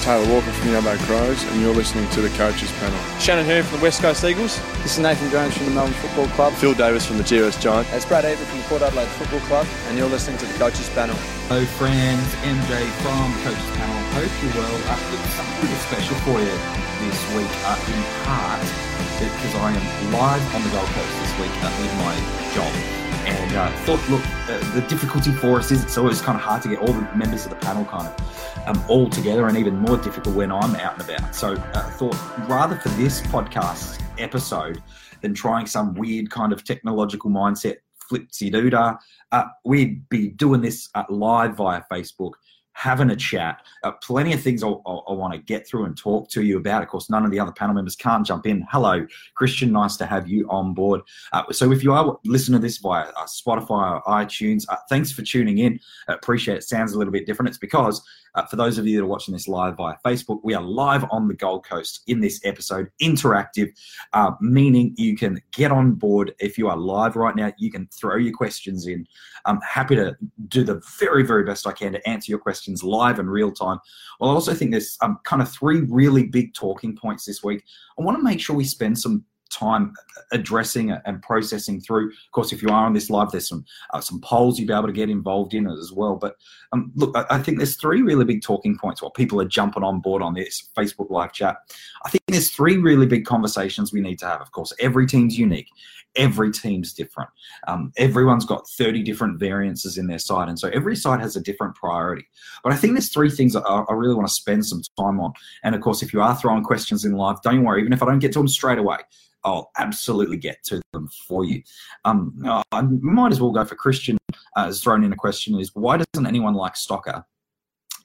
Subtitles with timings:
[0.00, 2.98] Taylor Walker from the Adelaide Crows, and you're listening to the Coaches Panel.
[3.20, 4.60] Shannon Hurn from the West Coast Eagles.
[4.82, 6.52] This is Nathan Jones from the Melbourne Football Club.
[6.54, 7.92] Phil Davis from the GWS Giants.
[7.92, 10.88] It's Brad Ebert from the Port Adelaide Football Club, and you're listening to the Coaches
[10.90, 11.16] Panel.
[11.48, 12.24] Hello, friends.
[12.42, 12.72] MJ
[13.04, 13.96] from the Coaches Panel.
[14.16, 14.76] Hope you're well.
[14.88, 16.56] Uh, look, something special for you
[17.04, 18.90] this week, uh, in part
[19.20, 22.16] because I am live on the Gold Coast this week uh, with my
[22.54, 22.99] job.
[23.26, 26.62] And uh, thought, look, uh, the difficulty for us is it's always kind of hard
[26.62, 29.76] to get all the members of the panel kind of um, all together, and even
[29.76, 31.34] more difficult when I'm out and about.
[31.34, 32.16] So I uh, thought
[32.48, 34.82] rather for this podcast episode
[35.20, 37.76] than trying some weird kind of technological mindset
[38.10, 38.98] flipsy doodah,
[39.32, 42.32] uh, we'd be doing this uh, live via Facebook
[42.80, 43.60] having a chat.
[43.82, 46.82] Uh, plenty of things I, want to get through and talk to you about.
[46.82, 48.66] Of course, none of the other panel members can't jump in.
[48.70, 49.70] Hello, Christian.
[49.70, 51.02] Nice to have you on board.
[51.34, 55.12] Uh, so, if you are listening to this via uh, Spotify or iTunes, uh, thanks
[55.12, 55.78] for tuning in.
[56.08, 56.64] I appreciate it.
[56.64, 57.50] Sounds a little bit different.
[57.50, 58.00] It's because
[58.34, 61.04] uh, for those of you that are watching this live via Facebook, we are live
[61.10, 63.70] on the Gold Coast in this episode, interactive,
[64.12, 66.34] uh, meaning you can get on board.
[66.38, 69.06] If you are live right now, you can throw your questions in.
[69.46, 70.16] I'm happy to
[70.48, 73.78] do the very, very best I can to answer your questions live and real time.
[74.18, 77.64] Well, I also think there's um, kind of three really big talking points this week.
[77.98, 79.92] I want to make sure we spend some time
[80.32, 82.08] addressing and processing through.
[82.08, 84.74] Of course, if you are on this live, there's some uh, some polls you'll be
[84.74, 86.16] able to get involved in as well.
[86.16, 86.36] But
[86.72, 89.82] um, look, I, I, think there's three really big talking points while people are jumping
[89.82, 91.56] on board on this Facebook live chat.
[92.04, 94.40] I think there's three really big conversations we need to have.
[94.40, 95.68] Of course, every team's unique.
[96.16, 97.30] Every team's different.
[97.68, 101.40] Um, everyone's got 30 different variances in their side, and so every side has a
[101.40, 102.26] different priority.
[102.64, 105.32] But I think there's three things I, I really want to spend some time on.
[105.62, 107.80] And of course, if you are throwing questions in live, don't worry.
[107.80, 108.98] Even if I don't get to them straight away,
[109.44, 111.62] I'll absolutely get to them for you.
[112.04, 112.34] Um,
[112.72, 114.18] I might as well go for Christian
[114.56, 117.24] uh, has thrown in a question is why doesn't anyone like Stocker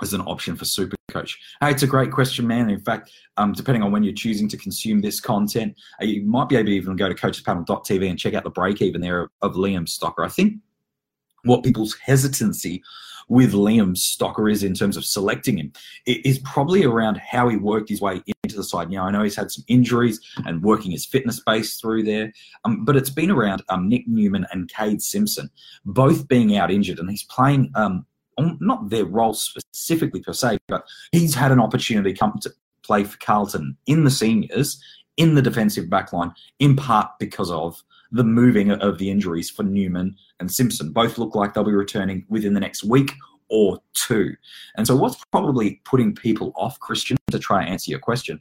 [0.01, 1.37] as an option for Super Coach?
[1.61, 2.69] Hey, it's a great question, man.
[2.69, 6.49] In fact, um, depending on when you're choosing to consume this content, uh, you might
[6.49, 9.29] be able to even go to coachespanel.tv and check out the break even there of,
[9.41, 10.25] of Liam Stocker.
[10.25, 10.55] I think
[11.43, 12.83] what people's hesitancy
[13.27, 15.73] with Liam Stocker is in terms of selecting him
[16.05, 18.89] is probably around how he worked his way into the side.
[18.89, 22.31] Now, I know he's had some injuries and working his fitness base through there,
[22.63, 25.49] um, but it's been around um, Nick Newman and Kade Simpson
[25.85, 27.71] both being out injured, and he's playing.
[27.75, 28.05] Um,
[28.37, 32.51] not their role specifically per se, but he's had an opportunity come to
[32.83, 34.83] play for Carlton in the seniors
[35.17, 37.81] in the defensive backline, in part because of
[38.11, 40.91] the moving of the injuries for Newman and Simpson.
[40.91, 43.11] Both look like they'll be returning within the next week
[43.49, 44.35] or two.
[44.77, 48.39] And so, what's probably putting people off Christian to try and answer your question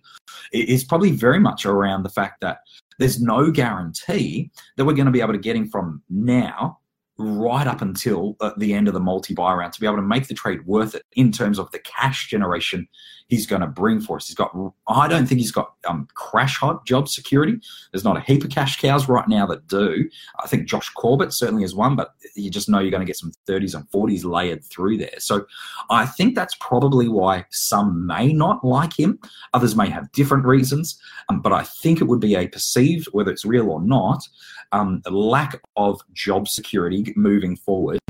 [0.53, 2.59] is probably very much around the fact that
[2.99, 6.79] there's no guarantee that we're going to be able to get him from now
[7.17, 10.03] right up until uh, the end of the multi buy round to be able to
[10.03, 12.89] make the trade worth it in terms of the cash generation
[13.29, 14.27] he's going to bring for us.
[14.27, 14.55] He's got,
[14.87, 17.59] I don't think he's got um, crash hot job security.
[17.91, 20.09] There's not a heap of cash cows right now that do.
[20.43, 23.17] I think Josh Corbett certainly is one, but you just know you're going to get
[23.17, 25.19] some 30s and 40s layered through there.
[25.19, 25.47] So
[25.91, 29.19] I think that's probably why some may not like him.
[29.55, 30.99] Others may have different reasons,
[31.29, 34.27] um, but I think it would be a perceived, whether it's real or not,
[34.73, 38.01] um, lack of job security moving forward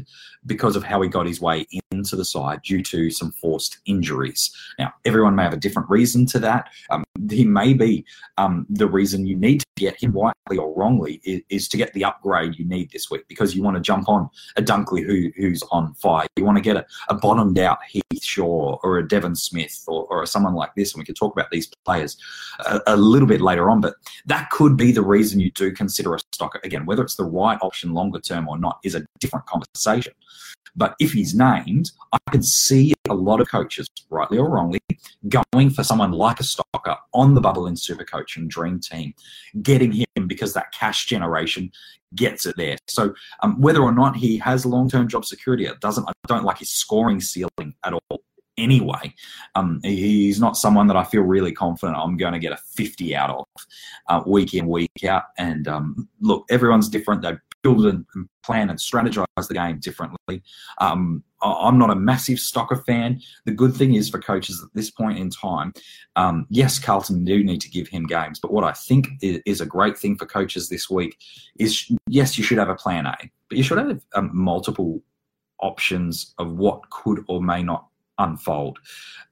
[0.47, 4.55] because of how he got his way into the side due to some forced injuries.
[4.79, 6.69] Now, everyone may have a different reason to that.
[6.91, 8.05] Um, he may be
[8.39, 11.93] um, the reason you need to get him rightly or wrongly is, is, to get
[11.93, 15.31] the upgrade you need this week because you want to jump on a Dunkley who,
[15.37, 16.27] who's on fire.
[16.37, 20.04] You want to get a, a bottomed out Heath Shaw or a Devon Smith or,
[20.19, 20.93] or someone like this.
[20.93, 22.17] And we could talk about these players
[22.67, 23.95] a, a little bit later on, but
[24.27, 26.59] that could be the reason you do consider a stock.
[26.65, 30.13] Again, whether it's the right option longer term or not is a different conversation.
[30.77, 34.81] But if he's named, I can see a lot of coaches, rightly or wrongly,
[35.29, 39.15] going for someone like a Stocker on the bubble in Super Coach and Dream Team,
[39.63, 41.71] getting him because that cash generation
[42.17, 42.77] gets it there.
[42.89, 46.09] So um, whether or not he has long-term job security, it doesn't.
[46.09, 48.23] I don't like his scoring ceiling at all
[48.59, 49.15] anyway.
[49.55, 53.15] Um, he's not someone that I feel really confident I'm going to get a 50
[53.17, 53.45] out of
[54.09, 55.25] uh, week in, week out.
[55.39, 57.23] And um, look, everyone's different.
[57.23, 57.33] They
[57.63, 58.05] build and
[58.45, 60.43] plan and strategize the game differently.
[60.79, 63.21] Um, I'm not a massive Stocker fan.
[63.45, 65.73] The good thing is for coaches at this point in time,
[66.17, 68.39] um, yes, Carlton do need to give him games.
[68.39, 71.19] But what I think is, a great thing for coaches this week
[71.59, 73.17] is yes, you should have a plan A,
[73.49, 75.03] but you should have um, multiple
[75.61, 77.87] options of what could or may not
[78.19, 78.79] unfold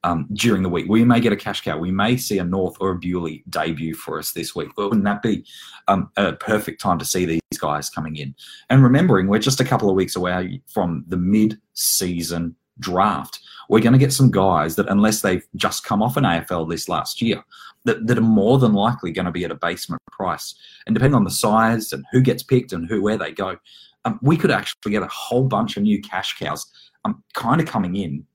[0.03, 0.87] um, during the week.
[0.89, 1.77] We may get a cash cow.
[1.77, 4.75] We may see a North or a Bewley debut for us this week.
[4.77, 5.45] Wouldn't that be
[5.87, 8.35] um, a perfect time to see these guys coming in?
[8.69, 13.39] And remembering we're just a couple of weeks away from the mid-season draft,
[13.69, 16.89] we're going to get some guys that, unless they've just come off an AFL list
[16.89, 17.43] last year,
[17.85, 20.55] that, that are more than likely going to be at a basement price.
[20.85, 23.57] And depending on the size and who gets picked and who where they go,
[24.05, 26.65] um, we could actually get a whole bunch of new cash cows
[27.05, 28.25] um, kind of coming in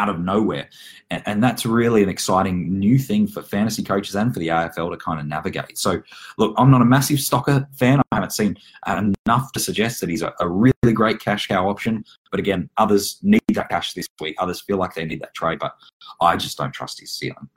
[0.00, 0.68] out of nowhere.
[1.10, 4.90] And, and, that's really an exciting new thing for fantasy coaches and for the AFL
[4.90, 5.76] to kind of navigate.
[5.76, 6.02] So,
[6.38, 8.00] look, I'm not a massive stocker fan.
[8.10, 8.56] I haven't seen
[8.86, 12.04] enough to suggest that he's a, a really great cash cow option.
[12.30, 14.36] But again, others need that cash this week.
[14.38, 15.74] Others feel like they need that trade, but
[16.20, 17.48] I just don't trust his ceiling.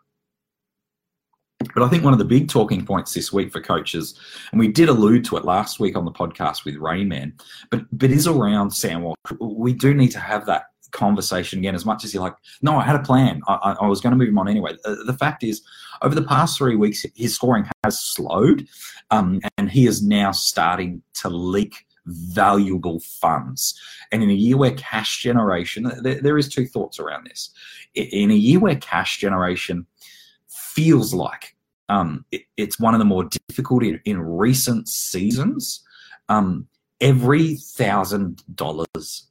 [1.74, 4.19] But I think one of the big talking points this week for coaches,
[4.51, 8.12] and we did allude to it last week on the podcast with Rayman, but but
[8.12, 9.16] is around Sam Walsh.
[9.40, 11.75] We do need to have that conversation again.
[11.75, 13.42] As much as you're like, no, I had a plan.
[13.48, 14.78] I, I was going to move him on anyway.
[14.84, 15.62] The, the, fact is,
[16.01, 18.68] over the past three weeks, his scoring has slowed,
[19.12, 23.80] um, and he is now starting to leak valuable funds.
[24.12, 27.51] And in a year where cash generation, there, there is two thoughts around this.
[27.95, 29.86] In a year where cash generation
[30.48, 31.56] feels like
[31.90, 35.84] um, it, it's one of the more difficult in, in recent seasons.
[36.30, 36.68] Um,
[37.01, 39.28] every thousand dollars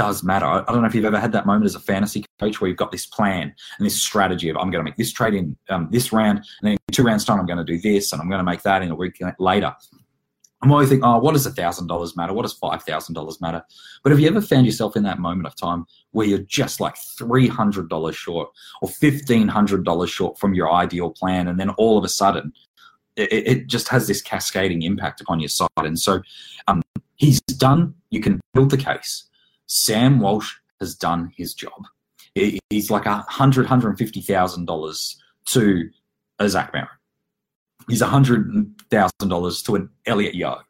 [0.00, 0.46] does matter.
[0.46, 2.78] I don't know if you've ever had that moment as a fantasy coach where you've
[2.78, 5.88] got this plan and this strategy of I'm going to make this trade in um,
[5.90, 8.30] this round, and then in two rounds time I'm going to do this, and I'm
[8.30, 9.74] going to make that in a week later.
[10.62, 12.32] I'm always thinking, oh, what does a thousand dollars matter?
[12.32, 13.62] What does five thousand dollars matter?
[14.02, 16.96] But have you ever found yourself in that moment of time where you're just like
[17.18, 18.48] three hundred dollars short
[18.80, 22.54] or fifteen hundred dollars short from your ideal plan, and then all of a sudden,
[23.16, 25.68] it, it, just has this cascading impact upon your side.
[25.76, 26.22] And so,
[26.68, 26.80] um,
[27.16, 27.94] he's done.
[28.08, 29.26] You can build the case.
[29.70, 31.84] Sam Walsh has done his job.
[32.34, 35.88] He's like a hundred, hundred and fifty thousand dollars to
[36.38, 36.88] a Zach Merrett
[37.88, 40.60] is $100,000 to an Elliot Yeo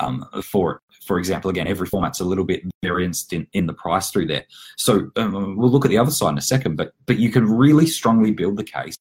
[0.00, 4.10] um, for for example, again, every format's a little bit variance in, in the price
[4.10, 4.44] through there.
[4.76, 7.44] So um, we'll look at the other side in a second, but but you can
[7.44, 8.96] really strongly build the case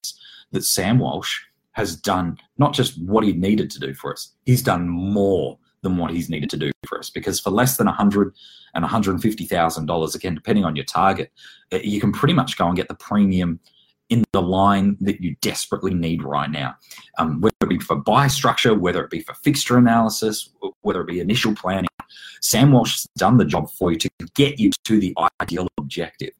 [0.51, 1.39] that Sam Walsh
[1.73, 5.97] has done not just what he needed to do for us, he's done more than
[5.97, 7.09] what he's needed to do for us.
[7.09, 8.33] Because for less than a hundred
[8.73, 11.31] and one hundred and fifty thousand dollars, again, depending on your target,
[11.71, 13.59] uh, you can pretty much go and get the premium
[14.09, 16.75] in the line that you desperately need right now.
[17.17, 20.49] Um, whether it be for buy structure, whether it be for fixture analysis,
[20.81, 21.87] whether it be initial planning,
[22.41, 26.31] Sam Walsh has done the job for you to get you to the ideal objective.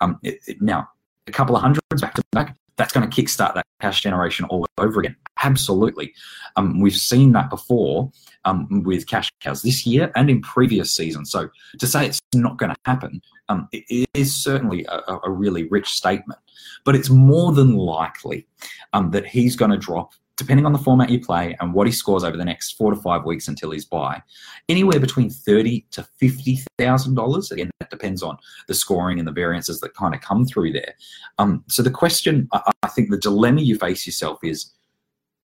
[0.00, 0.88] Um, it, it, now,
[1.26, 4.66] a couple of hundreds back to back, that's going to kickstart that cash generation all
[4.78, 5.16] over again.
[5.42, 6.14] Absolutely.
[6.56, 8.10] Um, we've seen that before
[8.44, 11.30] um, with cash cows this year and in previous seasons.
[11.30, 15.64] So to say it's not going to happen, um, it is certainly a, a, really
[15.68, 16.40] rich statement.
[16.84, 18.46] But it's more than likely
[18.92, 21.92] um, that he's going to drop depending on the format you play and what he
[21.92, 24.22] scores over the next four to five weeks until he's buy,
[24.68, 27.50] anywhere between thirty to fifty thousand dollars.
[27.50, 28.36] Again, that depends on
[28.68, 30.94] the scoring and the variances that kind of come through there.
[31.38, 34.72] Um, so the question, I, I think, the dilemma you face yourself is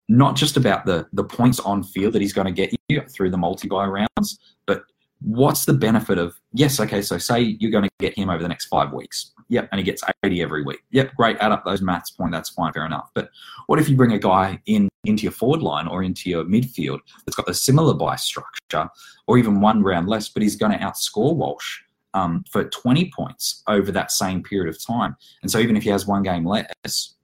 [0.08, 3.32] not just about the the points on field that he's going to get you through
[3.32, 4.84] the multi buy rounds, but
[5.22, 8.50] what's the benefit of yes okay so say you're going to get him over the
[8.50, 10.80] next five weeks yep and he gets 80 every week.
[10.92, 13.10] Yep great add up those maths point that's fine fair enough.
[13.14, 13.30] But
[13.68, 17.00] what if you bring a guy in into your forward line or into your midfield
[17.26, 18.90] that's got a similar buy structure
[19.28, 21.82] or even one round less but he's going to outscore walsh
[22.14, 25.16] um, for 20 points over that same period of time?
[25.42, 27.15] And so even if he has one game less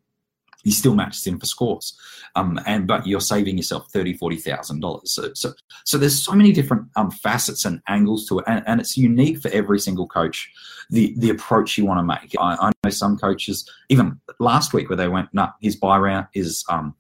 [0.64, 1.98] he still matches in for scores.
[2.36, 5.14] Um, and but you're saving yourself thirty, forty thousand dollars.
[5.14, 5.54] So, so,
[5.86, 9.42] so there's so many different um, facets and angles to it, and, and, it's unique
[9.42, 10.52] for every single coach.
[10.90, 12.36] The the approach you want to make.
[12.40, 15.98] I, I, know some coaches, even last week, where they went, "No, nah, his buy
[15.98, 16.96] round is um,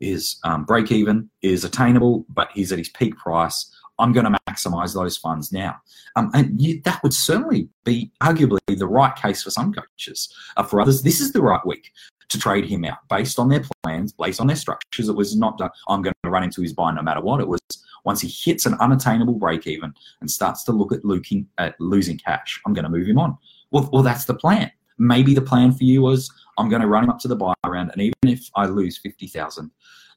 [0.00, 4.38] is um, break even, is attainable, but he's at his peak price." I'm going to
[4.48, 5.76] maximize those funds now.
[6.16, 10.34] Um, and you, that would certainly be arguably the right case for some coaches.
[10.56, 11.92] Uh, for others, this is the right week
[12.30, 15.08] to trade him out based on their plans, based on their structures.
[15.08, 17.40] It was not, done, I'm going to run into his buy no matter what.
[17.40, 17.60] It was
[18.04, 22.18] once he hits an unattainable break even and starts to look at, looking, at losing
[22.18, 23.36] cash, I'm going to move him on.
[23.70, 24.70] Well, well, that's the plan.
[24.98, 27.54] Maybe the plan for you was I'm going to run him up to the buy
[27.66, 29.70] round, and even if I lose 50,000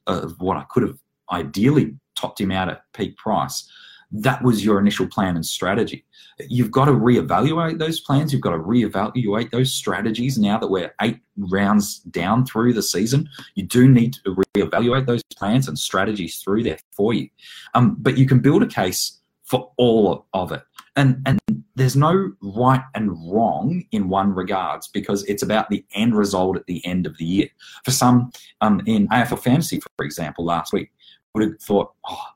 [0.06, 0.98] of what I could have
[1.32, 3.68] ideally topped him out at peak price,
[4.12, 6.04] that was your initial plan and strategy.
[6.48, 8.32] You've got to reevaluate those plans.
[8.32, 13.28] You've got to reevaluate those strategies now that we're eight rounds down through the season.
[13.54, 17.28] You do need to reevaluate those plans and strategies through there for you.
[17.74, 20.62] Um, but you can build a case for all of it.
[20.96, 21.38] And, and
[21.74, 26.66] there's no right and wrong in one regards because it's about the end result at
[26.66, 27.48] the end of the year.
[27.84, 28.30] For some,
[28.60, 30.92] um, in AFL Fantasy, for example, last week,
[31.34, 32.26] would have thought, oh,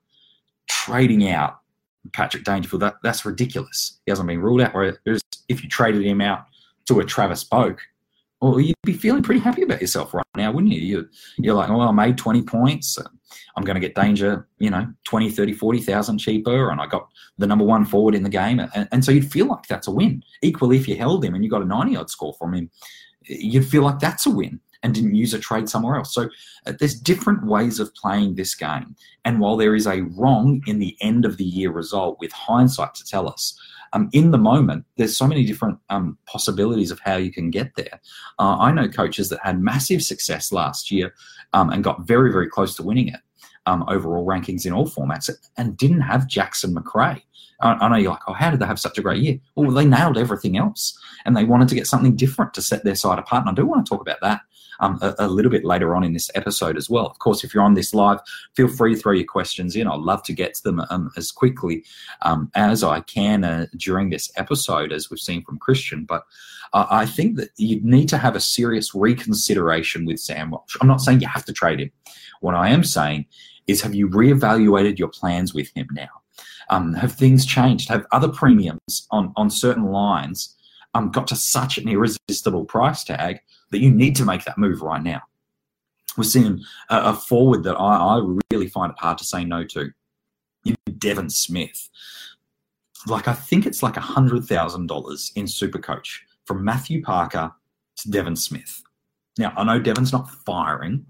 [0.89, 1.59] trading out
[2.13, 4.01] Patrick Dangerfield, that, that's ridiculous.
[4.07, 4.75] He hasn't been ruled out.
[4.75, 6.47] Whereas if you traded him out
[6.87, 7.79] to a Travis Boak,
[8.41, 10.81] well, you'd be feeling pretty happy about yourself right now, wouldn't you?
[10.81, 11.05] You're,
[11.39, 12.97] you're like, oh, I made 20 points.
[13.57, 16.71] I'm going to get danger, you know, 20, 30, 40,000 cheaper.
[16.71, 18.61] And I got the number one forward in the game.
[18.61, 20.23] And, and so you'd feel like that's a win.
[20.41, 22.71] Equally, if you held him and you got a 90 odd score from him,
[23.23, 26.15] you'd feel like that's a win and didn't use a trade somewhere else.
[26.15, 26.29] So
[26.67, 28.95] uh, there's different ways of playing this game.
[29.25, 32.95] And while there is a wrong in the end of the year result with hindsight
[32.95, 33.59] to tell us,
[33.93, 37.75] um, in the moment, there's so many different um, possibilities of how you can get
[37.75, 38.01] there.
[38.39, 41.15] Uh, I know coaches that had massive success last year
[41.55, 43.21] um, and got very, very close to winning it.
[43.67, 47.23] Um, overall rankings in all formats and didn't have Jackson Macrae.
[47.61, 49.39] I, I know you're like, oh, how did they have such a great year?
[49.57, 52.95] Well, they nailed everything else and they wanted to get something different to set their
[52.95, 53.43] side apart.
[53.43, 54.41] And I do want to talk about that
[54.81, 57.07] um, a, a, little bit later on in this episode as well.
[57.07, 58.21] Of course, if you're on this live,
[58.55, 59.87] feel free to throw your questions in.
[59.87, 61.85] I'd love to get to them um, as quickly
[62.23, 66.05] um, as I can uh, during this episode, as we've seen from Christian.
[66.05, 66.25] But
[66.73, 70.55] uh, I think that you need to have a serious reconsideration with Sam.
[70.81, 71.91] I'm not saying you have to trade him.
[72.41, 73.27] What I am saying
[73.67, 76.09] is, have you reevaluated your plans with him now?
[76.71, 77.89] Um, have things changed?
[77.89, 80.55] Have other premiums on, on certain lines
[80.95, 84.83] um, got to such an irresistible price tag that you need to make that move
[84.83, 85.23] right now.
[86.17, 86.61] We're seeing
[86.91, 89.91] a, a forward that I, I, really find it hard to say no to.
[90.99, 91.89] Devon Smith.
[93.07, 97.53] Like I think it's like a hundred thousand dollars in Supercoach from Matthew Parker
[97.97, 98.83] to Devon Smith.
[99.39, 101.07] Now I know Devon's not firing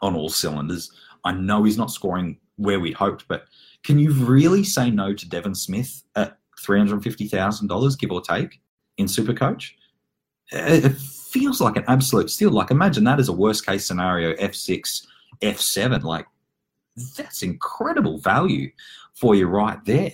[0.00, 0.92] on all cylinders.
[1.24, 3.46] I know he's not scoring where we'd hoped, but
[3.82, 8.12] can you really say no to Devon Smith at three hundred fifty thousand dollars, give
[8.12, 8.60] or take,
[8.98, 9.72] in Supercoach?
[10.52, 10.88] It uh,
[11.34, 12.50] feels like an absolute steal.
[12.50, 15.04] Like imagine that is a worst case scenario, F6,
[15.42, 16.04] F7.
[16.04, 16.26] Like
[17.16, 18.70] that's incredible value
[19.14, 20.12] for you right there.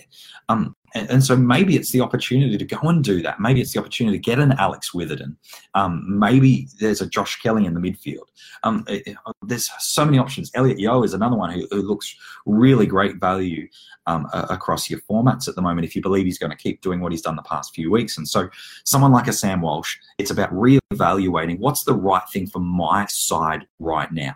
[0.49, 3.39] Um, and, and, so maybe it's the opportunity to go and do that.
[3.39, 5.37] Maybe it's the opportunity to get an Alex Witherden.
[5.73, 8.25] Um, maybe there's a Josh Kelly in the midfield.
[8.63, 10.51] Um, it, it, there's so many options.
[10.53, 13.67] Elliot Yeo is another one who, who looks really great value
[14.07, 16.99] um, across your formats at the moment if you believe he's going to keep doing
[16.99, 18.17] what he's done the past few weeks.
[18.17, 18.49] And so
[18.83, 23.67] someone like a Sam Walsh, it's about reevaluating what's the right thing for my side
[23.79, 24.35] right now.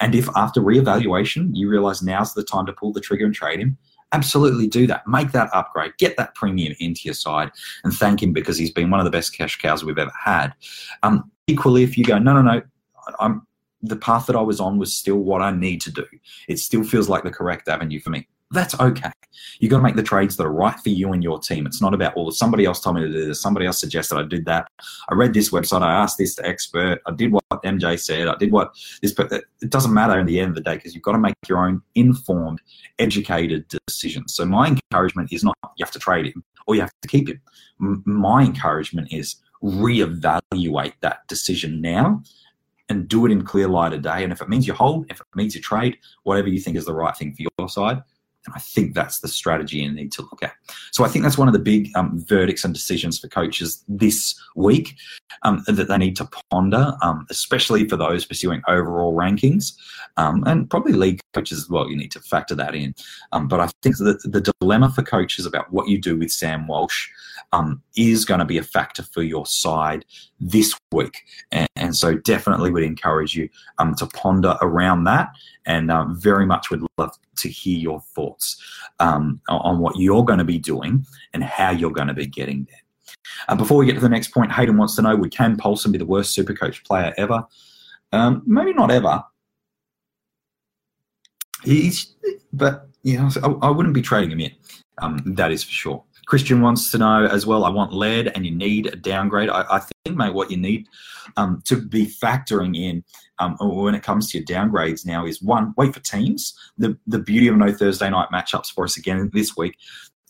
[0.00, 3.60] And if after reevaluation you realize now's the time to pull the trigger and trade
[3.60, 3.78] him,
[4.14, 5.06] absolutely do that.
[5.06, 5.92] Make that upgrade.
[5.98, 7.50] Get that premium into your side
[7.82, 10.54] and thank him because he's been one of the best cash cows we've ever had.
[11.02, 12.62] Um, equally, if you go, no, no, no,
[13.18, 13.46] I'm
[13.82, 16.06] the path that I was on was still what I need to do.
[16.48, 18.26] It still feels like the correct avenue for me.
[18.54, 19.10] That's okay.
[19.58, 21.66] You got to make the trades that are right for you and your team.
[21.66, 23.40] It's not about, well, somebody else told me to do this.
[23.40, 24.68] Somebody else suggested I did that.
[25.08, 25.82] I read this website.
[25.82, 27.00] I asked this expert.
[27.06, 28.28] I did what MJ said.
[28.28, 30.94] I did what this, but it doesn't matter in the end of the day because
[30.94, 32.60] you've got to make your own informed,
[32.98, 34.34] educated decisions.
[34.34, 37.28] So my encouragement is not you have to trade him or you have to keep
[37.28, 37.40] him.
[37.78, 42.22] My encouragement is reevaluate that decision now
[42.88, 44.22] and do it in clear light of day.
[44.22, 46.84] And if it means you hold, if it means you trade, whatever you think is
[46.84, 48.02] the right thing for your side,
[48.46, 50.52] and I think that's the strategy you need to look at.
[50.92, 54.34] So I think that's one of the big um, verdicts and decisions for coaches this
[54.54, 54.94] week
[55.42, 59.72] um, that they need to ponder, um, especially for those pursuing overall rankings
[60.16, 61.88] um, and probably league coaches as well.
[61.88, 62.94] You need to factor that in.
[63.32, 66.66] Um, but I think that the dilemma for coaches about what you do with Sam
[66.66, 67.08] Walsh
[67.52, 70.04] um, is going to be a factor for your side
[70.38, 71.22] this week.
[71.50, 73.48] And, and so definitely would encourage you
[73.96, 75.30] to ponder around that
[75.66, 78.62] and uh, very much would love to hear your thoughts
[79.00, 82.66] um, on what you're going to be doing and how you're going to be getting
[82.70, 82.80] there.
[83.48, 85.92] Uh, before we get to the next point, Hayden wants to know would Cam Polson
[85.92, 87.44] be the worst super coach player ever?
[88.12, 89.22] Um, maybe not ever.
[91.64, 92.14] He's,
[92.52, 94.52] but you know, I, I wouldn't be trading him yet.
[94.98, 96.04] Um, that is for sure.
[96.26, 97.64] Christian wants to know as well.
[97.64, 99.50] I want lead, and you need a downgrade.
[99.50, 100.88] I, I think, mate, what you need
[101.36, 103.04] um, to be factoring in
[103.38, 106.58] um, when it comes to your downgrades now is one, wait for teams.
[106.78, 109.76] The the beauty of no Thursday night matchups for us again this week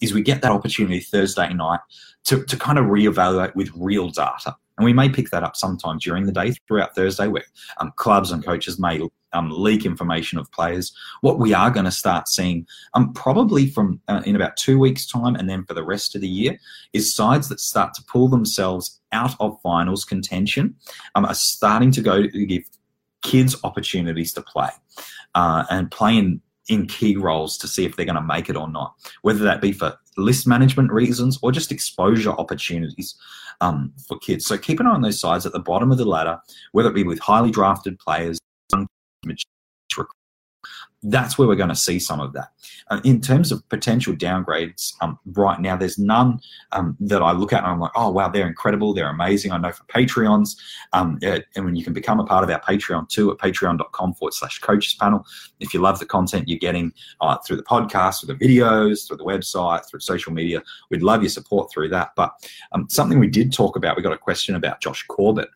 [0.01, 1.81] is we get that opportunity Thursday night
[2.25, 4.57] to, to kind of reevaluate with real data.
[4.76, 7.45] And we may pick that up sometime during the day throughout Thursday where
[7.78, 9.00] um, clubs and coaches may
[9.33, 10.93] um, leak information of players.
[11.21, 15.07] What we are going to start seeing, um, probably from uh, in about two weeks'
[15.07, 16.59] time, and then for the rest of the year,
[16.93, 20.75] is sides that start to pull themselves out of finals contention
[21.14, 22.64] um, are starting to go give
[23.23, 24.71] kids opportunities to play
[25.35, 28.57] uh, and play in, in key roles to see if they're going to make it
[28.57, 33.16] or not, whether that be for list management reasons or just exposure opportunities
[33.61, 34.47] um, for kids.
[34.47, 36.41] So keep an eye on those sides at the bottom of the ladder,
[36.73, 38.39] whether it be with highly drafted players,
[41.05, 42.49] that's where we're going to see some of that.
[42.91, 46.41] Uh, in terms of potential downgrades, um, right now, there's none
[46.73, 48.93] um, that I look at and I'm like, oh, wow, they're incredible.
[48.93, 49.53] They're amazing.
[49.53, 50.57] I know for Patreons,
[50.93, 54.35] um, and when you can become a part of our Patreon too at patreon.com forward
[54.35, 55.25] slash coaches panel.
[55.61, 59.19] If you love the content you're getting uh, through the podcast, through the videos, through
[59.19, 62.11] the website, through social media, we'd love your support through that.
[62.17, 62.33] But
[62.73, 65.49] um, something we did talk about, we got a question about Josh Corbett.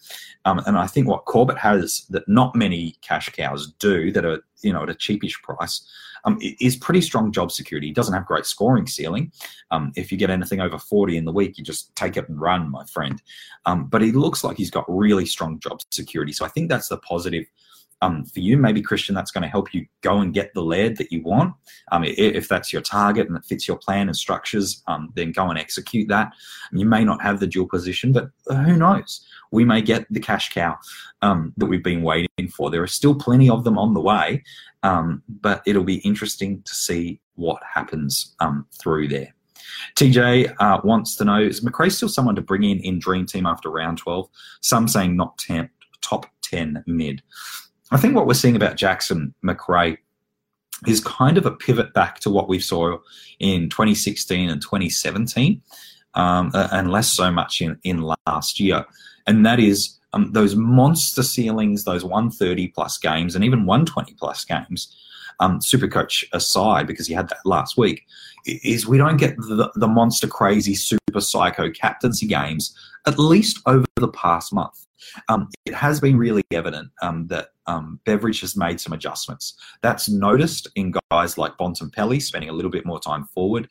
[0.45, 4.41] Um, and I think what Corbett has that not many cash cows do that are
[4.63, 5.87] you know at a cheapish price
[6.25, 7.93] um, is pretty strong job security.
[7.93, 9.33] Doesn't have great scoring ceiling.
[9.71, 12.41] Um, if you get anything over 40 in the week, you just take it and
[12.41, 13.23] run, my friend.
[13.67, 16.33] Um, but he looks like he's got really strong job security.
[16.33, 17.47] So I think that's the positive
[18.01, 18.57] um, for you.
[18.57, 21.55] Maybe Christian, that's going to help you go and get the laird that you want.
[21.91, 25.49] Um, if that's your target and it fits your plan and structures, um, then go
[25.51, 26.33] and execute that.
[26.73, 29.27] You may not have the dual position, but who knows?
[29.51, 30.79] We may get the cash cow
[31.23, 32.71] that we've been waiting for.
[32.71, 34.45] There are still plenty of them on the way,
[34.85, 39.35] um, but it'll be interesting to see what happens um, through there.
[39.97, 43.47] TJ uh, wants to know is Macrae still someone to bring in in Dream Team
[43.47, 44.29] after round 12?
[44.61, 45.69] Some saying not 10,
[46.01, 47.23] top 10 mid.
[47.91, 49.99] I think what we're seeing about Jackson Macrae
[50.87, 52.99] is kind of a pivot back to what we saw
[53.41, 55.61] in 2016 and 2017,
[56.15, 58.85] um, and less so much in, in last year.
[59.27, 64.45] And that is um, those monster ceilings, those 130 plus games, and even 120 plus
[64.45, 64.97] games.
[65.41, 68.07] Um, Supercoach aside, because he had that last week,
[68.45, 73.87] is we don't get the, the monster crazy super psycho captaincy games at least over
[73.97, 74.87] the past month.
[75.29, 79.55] Um, it has been really evident um, that um, Beveridge has made some adjustments.
[79.81, 83.69] That's noticed in guys like Bontempelli spending a little bit more time forward,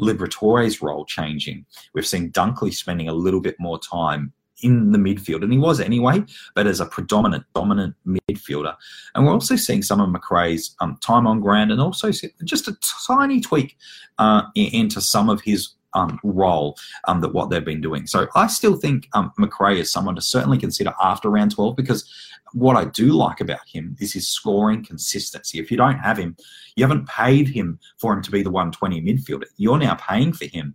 [0.00, 1.66] Liberatore's role changing.
[1.94, 4.32] We've seen Dunkley spending a little bit more time
[4.62, 6.24] in the midfield, and he was anyway,
[6.54, 8.74] but as a predominant, dominant midfielder.
[9.14, 12.10] And we're also seeing some of Macrae's um, time on ground and also
[12.44, 12.76] just a
[13.06, 13.76] tiny tweak
[14.18, 16.76] uh, into some of his um, role
[17.08, 18.06] um, that what they've been doing.
[18.06, 22.08] So I still think um, Macrae is someone to certainly consider after round 12 because
[22.52, 25.58] what I do like about him is his scoring consistency.
[25.58, 26.36] If you don't have him,
[26.76, 29.44] you haven't paid him for him to be the 120 midfielder.
[29.56, 30.74] You're now paying for him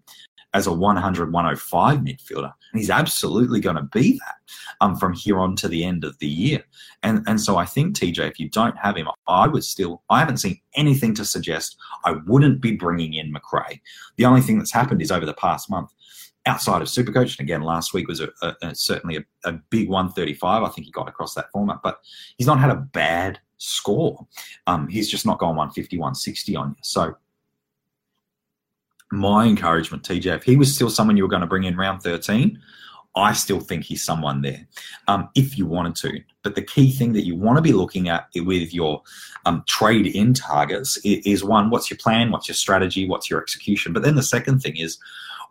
[0.56, 2.54] as a 100 105 midfielder.
[2.72, 4.36] And he's absolutely going to be that
[4.80, 6.63] um, from here on to the end of the year.
[7.04, 10.20] And, and so I think, TJ, if you don't have him, I would still, I
[10.20, 13.82] haven't seen anything to suggest I wouldn't be bringing in Macrae.
[14.15, 15.91] The only thing that's happened is over the past month,
[16.46, 20.63] outside of Supercoach, and again, last week was a, a, a, certainly a, big 135.
[20.63, 22.00] I think he got across that format, but
[22.38, 24.26] he's not had a bad score.
[24.68, 26.76] Um, he's just not gone 150, 160 on you.
[26.82, 27.15] So
[29.12, 32.02] my encouragement, TJ, if he was still someone you were going to bring in round
[32.02, 32.60] 13,
[33.15, 34.68] I still think he's someone there
[35.08, 36.22] um, if you wanted to.
[36.44, 39.02] But the key thing that you want to be looking at with your
[39.46, 42.32] um, trade in targets is, is one, what's your plan?
[42.32, 43.08] What's your strategy?
[43.08, 43.94] What's your execution?
[43.94, 44.98] But then the second thing is,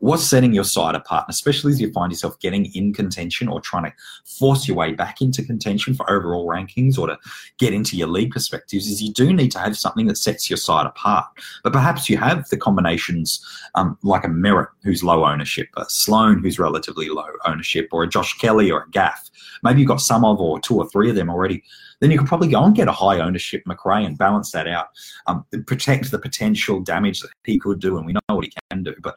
[0.05, 3.85] what's setting your side apart, especially as you find yourself getting in contention or trying
[3.85, 3.93] to
[4.27, 7.19] force your way back into contention for overall rankings or to
[7.59, 10.59] get into your league perspectives, is you do need to have something that sets your
[10.59, 11.25] side apart.
[11.63, 13.43] But perhaps you have the combinations
[13.77, 18.09] um, like a Merrett who's low ownership, a Sloane who's relatively low ownership, or a
[18.09, 19.31] Josh Kelly or a Gaff.
[19.63, 21.65] Maybe you've got some of or two or three of them already
[22.01, 24.89] then you could probably go and get a high ownership Macrae and balance that out,
[25.27, 28.83] um, protect the potential damage that he could do, and we know what he can
[28.83, 28.95] do.
[29.03, 29.17] But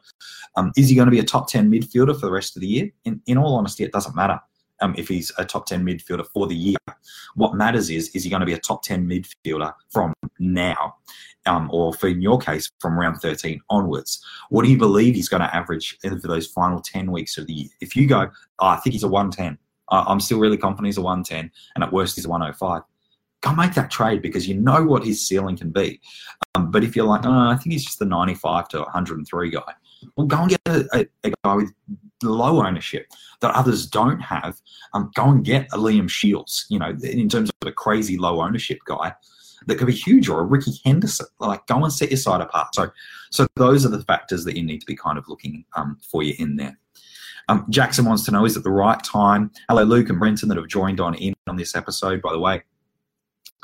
[0.56, 2.68] um, is he going to be a top 10 midfielder for the rest of the
[2.68, 2.90] year?
[3.04, 4.40] In, in all honesty, it doesn't matter.
[4.80, 6.76] Um, if he's a top 10 midfielder for the year.
[7.34, 10.94] What matters is, is he going to be a top 10 midfielder from now?
[11.46, 14.24] Um, or for in your case, from round 13 onwards?
[14.50, 17.54] What do you believe he's going to average for those final 10 weeks of the
[17.54, 17.68] year?
[17.80, 19.58] If you go, oh, I think he's a 110,
[19.90, 22.82] I'm still really confident he's a 110, and at worst he's a 105.
[23.40, 26.00] Go make that trade because you know what his ceiling can be.
[26.54, 29.60] Um, but if you're like, oh, I think he's just the 95 to 103 guy,
[30.16, 31.72] well, go and get a, a, guy with
[32.22, 33.06] low ownership
[33.40, 34.60] that others don't have.
[34.92, 38.40] Um, go and get a Liam Shiels, you know, in terms of a crazy low
[38.42, 39.14] ownership guy
[39.66, 41.26] that could be huge, or a Ricky Henderson.
[41.40, 42.74] Like, go and set your side apart.
[42.74, 42.90] So,
[43.30, 46.22] so those are the factors that you need to be kind of looking um, for
[46.22, 46.78] you in there.
[47.48, 49.50] Um, Jackson wants to know is it the right time?
[49.68, 52.62] Hello, Luke and Brenton that have joined on in on this episode, by the way.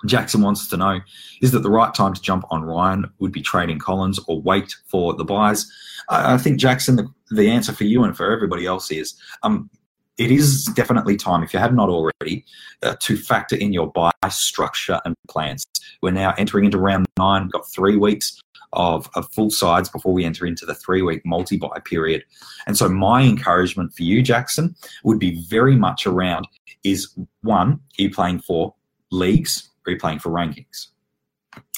[0.06, 1.00] Jackson wants to know
[1.40, 3.10] is it the right time to jump on Ryan?
[3.18, 5.70] Would be trading Collins or wait for the buys?
[6.08, 9.70] I think, Jackson, the, the answer for you and for everybody else is um,
[10.18, 12.44] it is definitely time, if you have not already,
[12.82, 15.64] uh, to factor in your buy structure and plans.
[16.02, 18.40] We're now entering into round nine, got three weeks
[18.74, 22.24] of, of full sides before we enter into the three week multi buy period.
[22.66, 26.46] And so, my encouragement for you, Jackson, would be very much around
[26.84, 28.74] is one, are you playing for
[29.10, 30.88] leagues or are you playing for rankings?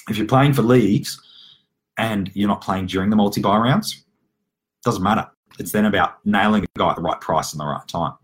[0.08, 1.20] If you're playing for leagues
[1.96, 4.04] and you're not playing during the multi buy rounds,
[4.84, 5.28] doesn't matter.
[5.58, 8.14] It's then about nailing a guy at the right price and the right time.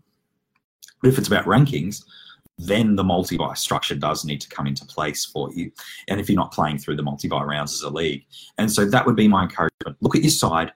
[1.01, 2.03] But if it's about rankings,
[2.57, 5.71] then the multi buy structure does need to come into place for you.
[6.07, 8.25] And if you're not playing through the multi buy rounds as a league.
[8.57, 9.97] And so that would be my encouragement.
[10.01, 10.71] Look at your side.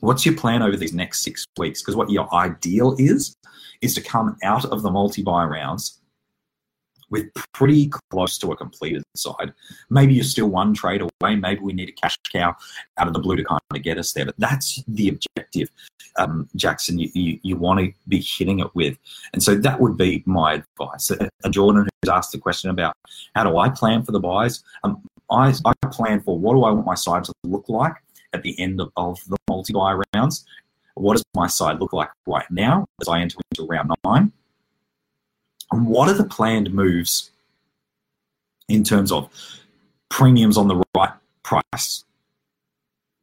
[0.00, 1.80] What's your plan over these next six weeks?
[1.80, 3.36] Because what your ideal is,
[3.80, 6.00] is to come out of the multi buy rounds
[7.14, 9.52] with pretty close to a completed side.
[9.88, 11.36] Maybe you're still one trade away.
[11.36, 12.56] Maybe we need a cash cow
[12.98, 14.26] out of the blue to kind of get us there.
[14.26, 15.70] But that's the objective,
[16.16, 16.98] um, Jackson.
[16.98, 18.98] You, you, you want to be hitting it with,
[19.32, 21.12] and so that would be my advice.
[21.12, 22.96] Uh, Jordan who's asked the question about
[23.36, 24.64] how do I plan for the buys?
[24.82, 25.00] Um,
[25.30, 27.94] I, I plan for what do I want my side to look like
[28.32, 30.44] at the end of, of the multi buy rounds.
[30.94, 34.32] What does my side look like right now as I enter into round nine?
[35.74, 37.32] And what are the planned moves
[38.68, 39.28] in terms of
[40.08, 41.10] premiums on the right
[41.42, 42.04] price,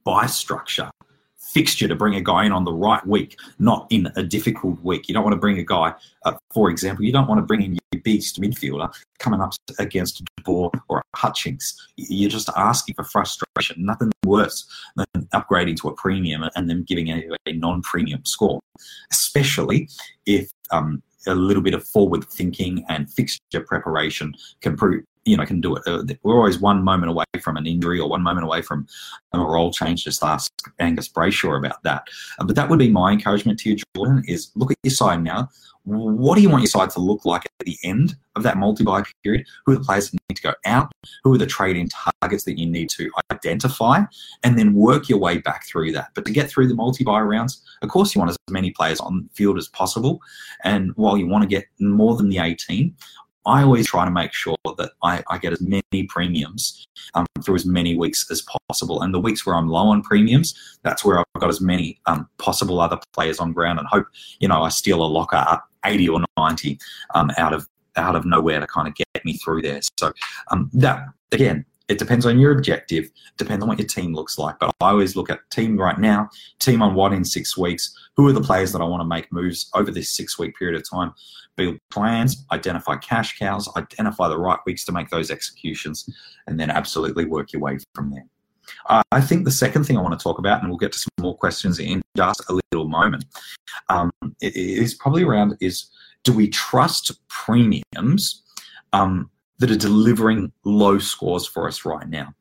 [0.04, 0.92] buy structure,
[1.38, 5.08] fixture to bring a guy in on the right week, not in a difficult week.
[5.08, 5.94] You don't want to bring a guy,
[6.26, 10.22] uh, for example, you don't want to bring in your beast midfielder coming up against
[10.44, 11.76] Boer or Hutchings.
[11.96, 13.86] You're just asking for frustration.
[13.86, 14.66] Nothing worse
[14.98, 18.60] than upgrading to a premium and then giving a, a non-premium score,
[19.10, 19.88] especially
[20.26, 25.46] if um, a little bit of forward thinking and fixture preparation can prove you know
[25.46, 25.84] can do it.
[25.86, 28.88] Uh, we're always one moment away from an injury or one moment away from
[29.34, 30.04] a role change.
[30.04, 32.08] Just ask Angus Brayshaw about that.
[32.40, 34.24] Uh, but that would be my encouragement to you, Jordan.
[34.28, 35.50] Is look at your side now
[35.84, 39.04] what do you want your side to look like at the end of that multi-buy
[39.24, 39.46] period?
[39.66, 40.92] Who are the players that need to go out?
[41.24, 44.04] Who are the trading targets that you need to identify?
[44.44, 46.10] And then work your way back through that.
[46.14, 49.30] But to get through the multi-buy rounds, of course you want as many players on
[49.34, 50.22] field as possible.
[50.64, 52.96] And while you want to get more than the 18,
[53.46, 57.56] I always try to make sure that I, I get as many premiums um, through
[57.56, 59.02] as many weeks as possible.
[59.02, 62.28] And the weeks where I'm low on premiums, that's where I've got as many um,
[62.38, 64.06] possible other players on ground and hope,
[64.40, 66.80] you know, I steal a locker up 80 or 90
[67.16, 69.82] um, out of out of nowhere to kind of get me through there.
[70.00, 70.14] So
[70.50, 74.58] um, that again, it depends on your objective, depends on what your team looks like.
[74.60, 78.26] But I always look at team right now, team on what in six weeks, who
[78.28, 80.90] are the players that I want to make moves over this six week period of
[80.90, 81.14] time,
[81.58, 86.10] build plans, identify cash cows, identify the right weeks to make those executions,
[86.48, 88.26] and then absolutely work your way from there.
[89.12, 91.10] I think the second thing I want to talk about, and we'll get to some
[91.20, 93.26] more questions in just a little moment,
[93.90, 95.90] um, is probably around is
[96.24, 98.44] do we trust premiums
[98.94, 99.30] um,
[99.62, 102.34] that are delivering low scores for us right now?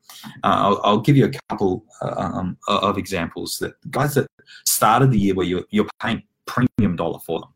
[0.42, 4.26] Uh, I'll, I'll, give you a couple uh, um, of examples that guys that
[4.64, 7.50] started the year where you're, you're paying premium dollar for them,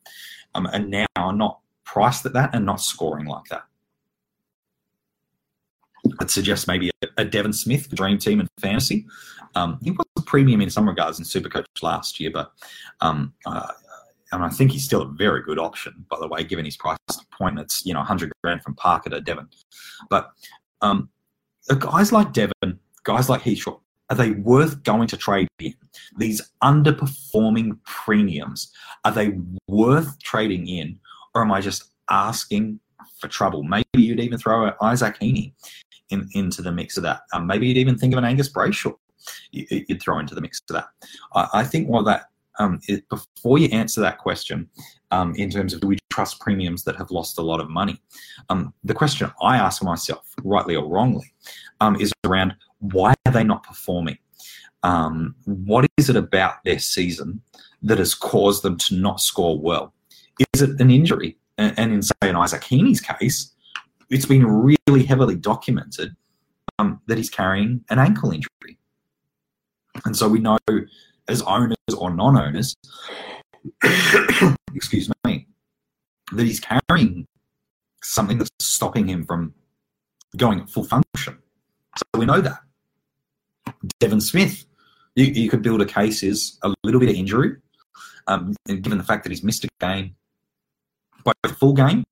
[0.55, 3.64] um, and now are not priced at that and not scoring like that.
[6.20, 9.07] I'd suggest maybe a, a Devon Smith for Dream Team and Fantasy.
[9.55, 12.53] Um, he was a premium in some regards in Supercoach last year, but
[13.00, 13.68] um, uh,
[14.35, 16.99] and I think he's still a very good option, by the way, given his price
[17.33, 17.59] point.
[17.59, 19.49] It's you know 100 grand from Parker to Devon,
[20.11, 20.31] but
[20.83, 21.09] um,
[21.79, 23.79] guys like Devon, guys like Heath Shaw,
[24.11, 25.75] are they worth going to trade in?
[26.18, 28.73] These underperforming premiums,
[29.05, 30.99] are they worth trading in,
[31.35, 32.81] or am I just asking
[33.20, 33.62] for trouble?
[33.62, 35.53] Maybe you'd even throw Isaac Heaney
[36.11, 37.23] in, into the mix of that.
[37.33, 38.94] Um, maybe you'd even think of an Angus Brayshaw
[39.53, 40.87] you, would throw into the mix of that.
[41.35, 42.27] I, I think while that
[42.59, 44.69] um, it, before you answer that question,
[45.11, 48.01] um, in terms of do we trust premiums that have lost a lot of money,
[48.49, 51.33] um, the question I ask myself, rightly or wrongly,
[51.81, 54.19] um, is around why are they not performing?
[54.83, 57.40] Um, what is it about their season
[57.83, 59.95] that has caused them to not score well?
[60.53, 61.37] Is it an injury?
[61.57, 63.53] And, in say in Isaac Heaney's case,
[64.11, 66.14] it's been really heavily documented
[66.79, 68.79] um, that he's carrying an ankle injury.
[70.05, 70.59] And so we know
[71.29, 72.75] as owners or non owners,
[74.75, 75.47] excuse me,
[76.33, 77.27] that he's carrying
[78.03, 79.55] something that's stopping him from
[80.37, 81.39] going at full function.
[81.97, 82.59] So we know that.
[84.01, 84.65] Devon Smith,
[85.15, 87.57] you, you could build a case is a little bit of injury,
[88.27, 90.15] um, and given the fact that he's missed a game,
[91.25, 92.05] both a full game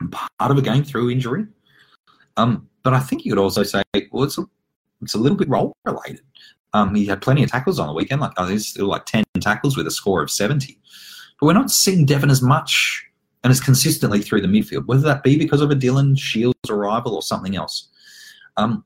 [0.00, 1.46] and part of a game through injury.
[2.36, 4.44] Um, but I think you could also say, well, it's a,
[5.02, 6.22] it's a little bit role related.
[6.74, 9.24] Um, he had plenty of tackles on the weekend, like I think still like ten
[9.40, 10.78] tackles with a score of seventy.
[11.38, 13.04] But we're not seeing Devon as much
[13.44, 17.14] and as consistently through the midfield, whether that be because of a Dylan Shiel's arrival
[17.14, 17.88] or something else,
[18.56, 18.84] um,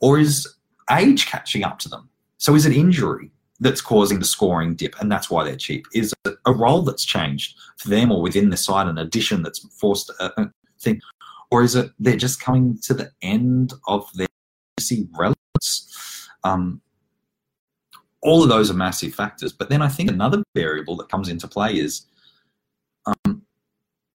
[0.00, 0.48] or is
[0.90, 2.08] age catching up to them?
[2.38, 5.84] So is it injury that's causing the scoring dip, and that's why they're cheap?
[5.92, 9.58] Is it a role that's changed for them or within the side, an addition that's
[9.78, 11.00] forced a, thing,
[11.50, 14.26] or is it they're just coming to the end of their
[15.18, 16.28] relevance?
[16.44, 16.80] Um,
[18.22, 19.52] all of those are massive factors.
[19.52, 22.06] But then I think another variable that comes into play is
[23.06, 23.42] um,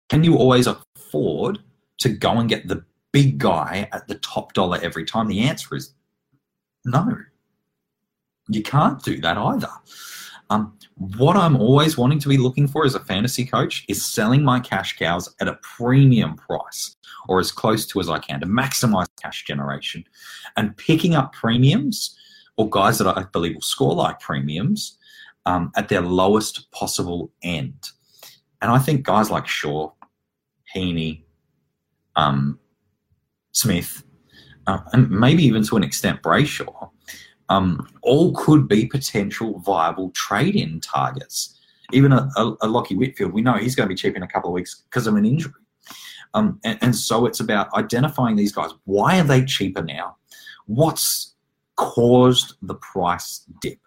[0.08, 1.58] can you always afford
[1.98, 5.28] to go and get the big guy at the top dollar every time?
[5.28, 5.94] The answer is
[6.84, 7.16] no.
[8.48, 9.68] You can't do that either.
[10.48, 14.42] Um, what I'm always wanting to be looking for as a fantasy coach is selling
[14.42, 16.96] my cash cows at a premium price
[17.28, 20.04] or as close to as I can to maximize cash generation
[20.56, 22.18] and picking up premiums
[22.61, 24.99] or guys that I believe will score like premiums
[25.46, 27.88] um, at their lowest possible end.
[28.61, 29.92] And I think guys like Shaw,
[30.77, 31.23] Heaney,
[32.16, 32.59] um,
[33.53, 34.05] Smith,
[34.66, 36.90] uh, and maybe even to an extent Brayshaw,
[37.49, 41.59] um, all could be potential viable trade-in targets.
[41.94, 44.29] Even a, a, a Lachie Whitfield, we know he's going to be cheap in a
[44.29, 45.55] couple of weeks because of an injury.
[46.35, 48.70] Um, and, and, so it's about identifying these guys.
[48.85, 50.18] Why are they cheaper now?
[50.66, 51.31] What's
[51.76, 53.78] caused the price dip?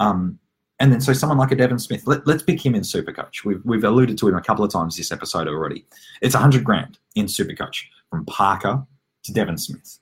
[0.00, 0.38] Um,
[0.80, 3.44] and then so someone like a Devon Smith, let, us pick him in Supercoach.
[3.44, 5.84] We've, we've alluded to him a couple of times this episode already.
[6.22, 8.86] It's 100 grand in Supercoach from Parker
[9.24, 9.98] to Devon Smith.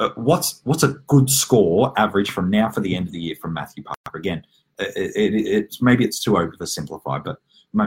[0.00, 3.34] Uh, what's what's a good score average from now for the end of the year
[3.34, 4.16] from Matthew Parker?
[4.18, 4.44] Again,
[4.78, 7.38] it, it, it's maybe it's too oversimplified, but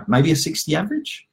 [0.09, 1.27] maybe a 60 average.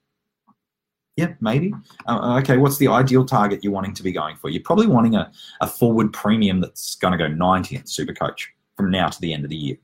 [1.18, 1.74] Yeah, maybe.
[2.07, 4.50] Uh, okay, what's the ideal target you're wanting to be going for?
[4.50, 8.44] You're probably wanting a, a forward premium that's going to go 90 in Supercoach
[8.76, 9.76] from now to the end of the year.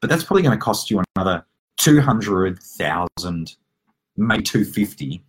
[0.00, 1.44] But that's probably going to cost you another
[1.76, 3.56] 200,000,
[4.16, 5.22] maybe 250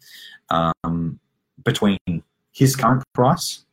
[0.49, 1.19] um,
[1.65, 1.99] between
[2.53, 3.65] his current price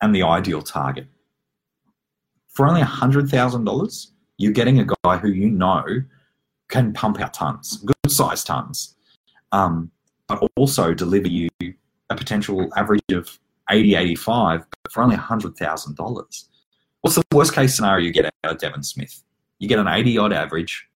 [0.00, 1.08] and the ideal target.
[2.50, 4.06] For only $100,000,
[4.38, 5.84] you're getting a guy who you know
[6.68, 8.94] can pump out tons, good sized tons,
[9.50, 9.90] um,
[10.40, 11.48] but also deliver you
[12.10, 13.38] a potential average of
[13.70, 16.44] 80, 85, but for only $100,000.
[17.00, 19.22] What's the worst case scenario you get out of Devon Smith?
[19.58, 20.86] You get an 80 odd average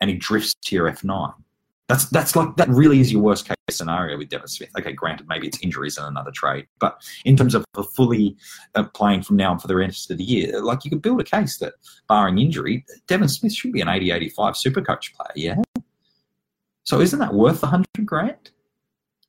[0.00, 1.34] and he drifts to your F9.
[1.88, 4.70] That's that's like that really is your worst case scenario with Devon Smith.
[4.78, 7.64] Okay, granted, maybe it's injuries and another trade, but in terms of
[7.96, 8.36] fully
[8.76, 11.20] uh, playing from now on for the rest of the year, like you could build
[11.20, 11.72] a case that,
[12.08, 15.32] barring injury, Devon Smith should be an 80-85 super coach player.
[15.34, 15.56] Yeah.
[16.84, 18.50] So isn't that worth a hundred grand?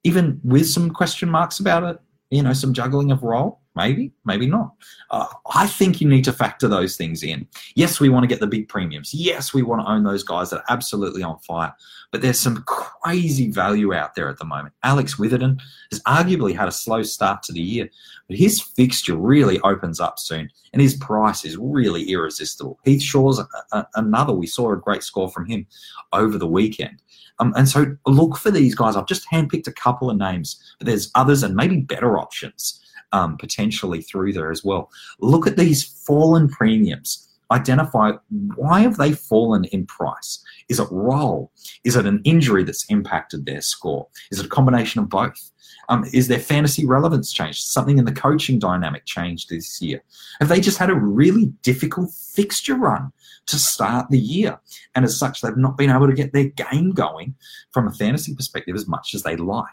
[0.03, 1.99] Even with some question marks about it,
[2.31, 3.61] you know, some juggling of role.
[3.73, 4.73] Maybe, maybe not.
[5.11, 7.47] Uh, I think you need to factor those things in.
[7.75, 9.13] Yes, we want to get the big premiums.
[9.13, 11.73] Yes, we want to own those guys that are absolutely on fire.
[12.11, 14.73] But there's some crazy value out there at the moment.
[14.83, 17.89] Alex Witherden has arguably had a slow start to the year,
[18.27, 22.77] but his fixture really opens up soon, and his price is really irresistible.
[22.83, 24.33] Heath Shaw's a, a, another.
[24.33, 25.65] We saw a great score from him
[26.11, 27.01] over the weekend.
[27.41, 28.95] Um, and so look for these guys.
[28.95, 32.79] I've just handpicked a couple of names, but there's others and maybe better options
[33.11, 34.91] um, potentially through there as well.
[35.19, 37.27] Look at these fallen premiums.
[37.51, 38.13] Identify
[38.55, 40.43] why have they fallen in price?
[40.69, 41.51] Is it role?
[41.83, 44.07] Is it an injury that's impacted their score?
[44.31, 45.51] Is it a combination of both?
[45.89, 47.63] Um, is their fantasy relevance changed?
[47.63, 50.01] Something in the coaching dynamic changed this year?
[50.39, 53.11] Have they just had a really difficult fixture run
[53.47, 54.59] to start the year?
[54.95, 57.35] And as such, they've not been able to get their game going
[57.71, 59.65] from a fantasy perspective as much as they like.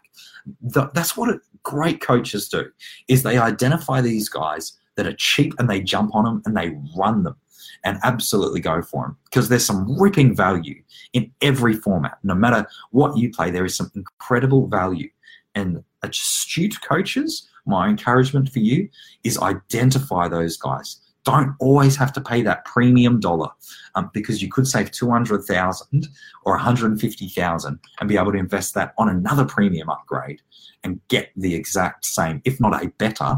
[0.63, 2.67] That's what great coaches do,
[3.07, 6.77] is they identify these guys that are cheap and they jump on them and they
[6.97, 7.37] run them
[7.85, 12.19] and absolutely go for them because there's some ripping value in every format.
[12.23, 15.09] No matter what you play, there is some incredible value.
[15.55, 18.89] And astute coaches, my encouragement for you
[19.25, 21.01] is identify those guys.
[21.25, 23.51] Don't always have to pay that premium dollar
[23.95, 26.09] um, because you could save 200,000
[26.45, 30.41] or 150,000 and be able to invest that on another premium upgrade
[30.85, 33.37] and get the exact same, if not a better,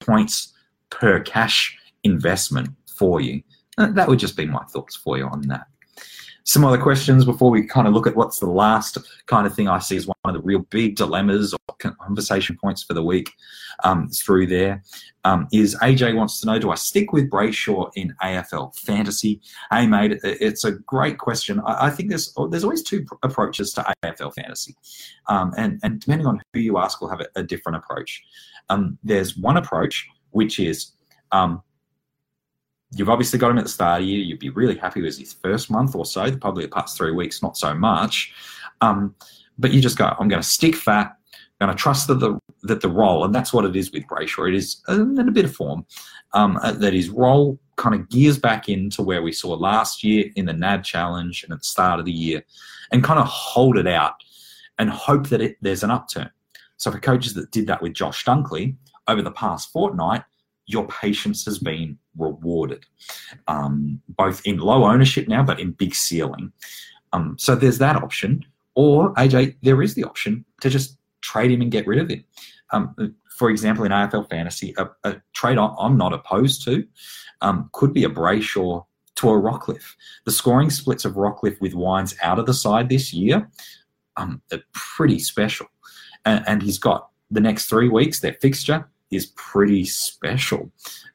[0.00, 0.52] points
[0.90, 3.42] per cash investment for you.
[3.78, 5.66] Uh, that would just be my thoughts for you on that
[6.44, 9.68] some other questions before we kind of look at what's the last kind of thing
[9.68, 13.30] I see as one of the real big dilemmas or conversation points for the week
[13.84, 14.82] um, through there
[15.24, 19.40] um, is AJ wants to know do I stick with Brayshaw in AFL fantasy?
[19.70, 21.60] Hey, mate, it's a great question.
[21.60, 24.74] I, I think there's there's always two approaches to AFL fantasy,
[25.28, 28.22] um, and and depending on who you ask, will have a, a different approach.
[28.70, 30.92] Um, there's one approach which is
[31.32, 31.62] um,
[32.92, 34.24] You've obviously got him at the start of the year.
[34.24, 37.42] You'd be really happy with his first month or so, probably the past three weeks,
[37.42, 38.32] not so much.
[38.80, 39.14] Um,
[39.58, 41.16] but you just go, I'm going to stick fat.
[41.60, 44.06] I'm going to trust that the that the role, and that's what it is with
[44.06, 44.48] Brayshaw.
[44.48, 45.86] It is in a bit of form
[46.32, 50.30] um, uh, that his role kind of gears back into where we saw last year
[50.36, 52.42] in the NAB Challenge and at the start of the year,
[52.92, 54.14] and kind of hold it out
[54.78, 56.30] and hope that it, there's an upturn.
[56.78, 58.74] So for coaches that did that with Josh Dunkley
[59.06, 60.22] over the past fortnight,
[60.70, 62.86] your patience has been rewarded,
[63.48, 66.52] um, both in low ownership now, but in big ceiling.
[67.12, 68.44] Um, so there's that option.
[68.74, 72.24] Or AJ, there is the option to just trade him and get rid of him.
[72.72, 72.94] Um,
[73.36, 76.86] for example, in AFL fantasy, a, a trade I'm not opposed to
[77.40, 78.84] um, could be a Brayshaw
[79.16, 79.94] to a Rockliff.
[80.24, 83.50] The scoring splits of Rockliff with Wines out of the side this year
[84.16, 85.66] um, are pretty special.
[86.24, 90.70] And, and he's got the next three weeks, their fixture is pretty special.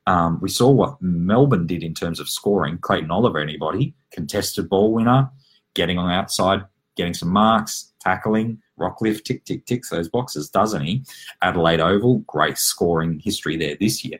[0.07, 2.77] Um, we saw what Melbourne did in terms of scoring.
[2.77, 5.29] Clayton Oliver, anybody, contested ball winner,
[5.73, 6.63] getting on the outside,
[6.95, 8.61] getting some marks, tackling.
[8.79, 11.05] Rockliff tick, tick, ticks those boxes, doesn't he?
[11.41, 14.19] Adelaide Oval, great scoring history there this year.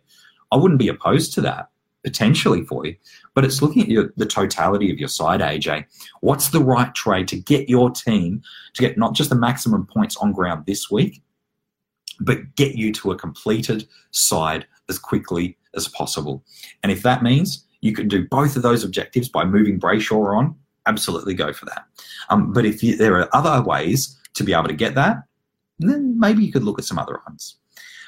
[0.52, 1.70] I wouldn't be opposed to that
[2.06, 2.96] potentially for you,
[3.34, 5.86] but it's looking at your, the totality of your side, AJ.
[6.22, 8.44] What's the right trade to get your team
[8.76, 11.22] to get not just the maximum points on ground this week,
[12.20, 16.44] but get you to a completed side as quickly as possible.
[16.84, 20.56] And if that means you can do both of those objectives by moving Brayshaw on,
[20.86, 21.86] absolutely go for that.
[22.30, 25.24] Um, but if you, there are other ways to be able to get that,
[25.80, 27.58] then maybe you could look at some other ones.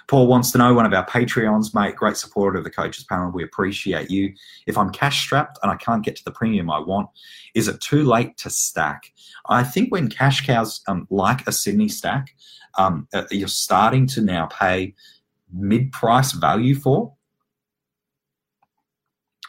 [0.08, 3.30] Paul wants to know one of our Patreons, mate, great supporter of the coaches panel.
[3.30, 4.34] We appreciate you.
[4.66, 7.10] If I'm cash strapped and I can't get to the premium I want,
[7.54, 9.12] is it too late to stack?
[9.50, 12.34] I think when cash cows um, like a Sydney stack,
[12.78, 14.94] um, uh, you're starting to now pay
[15.52, 17.14] mid price value for,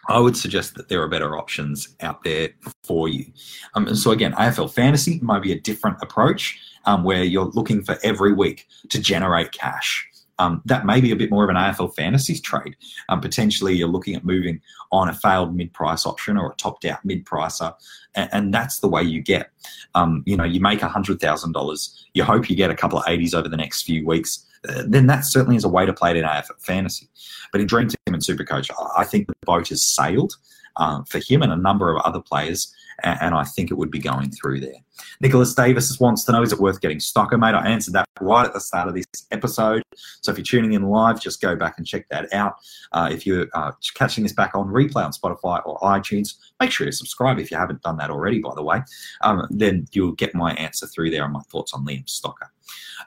[0.08, 2.48] I would suggest that there are better options out there
[2.82, 3.26] for you.
[3.74, 7.98] Um, so again, AFL fantasy might be a different approach um, where you're looking for
[8.02, 10.07] every week to generate cash.
[10.38, 12.76] Um, that may be a bit more of an AFL fantasy trade.
[13.08, 14.60] Um, potentially, you're looking at moving
[14.92, 17.74] on a failed mid-price option or a topped-out mid-pricer,
[18.14, 19.50] and, and, that's the way you get.
[19.94, 22.06] Um, you know, you make hundred thousand dollars.
[22.14, 25.06] You hope you get a couple of eighties over the next few weeks uh, then
[25.06, 27.08] that certainly is a way to play it in AFL fantasy.
[27.52, 30.34] But in Dream Team and Supercoach, I think the boat has sailed
[30.76, 32.72] um, for him and a number of other players,
[33.02, 34.76] and, and, I think it would be going through there.
[35.20, 37.54] Nicholas Davis wants to know, is it worth getting Stocker, mate?
[37.54, 39.82] I answered that right at the start of this episode.
[40.20, 42.56] So if you're tuning in live, just go back and check that out.
[42.92, 46.86] Uh, if you're uh, catching this back on replay on Spotify or iTunes, make sure
[46.86, 48.80] you subscribe if you haven't done that already, by the way.
[49.22, 52.48] Um, then you'll get my answer through there on my thoughts on Liam Stocker.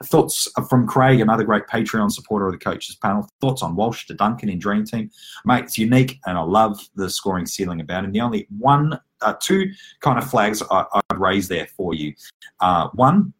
[0.04, 3.28] Thoughts from Craig, another great Patreon supporter of the coaches panel.
[3.40, 5.10] Thoughts on Walsh to Duncan in Dream Team.
[5.44, 8.12] Mate, it's unique and I love the scoring ceiling about him.
[8.12, 9.70] The only one, uh, two
[10.00, 12.14] kind of flags I, would raise there for you.
[12.60, 13.32] Uh, one,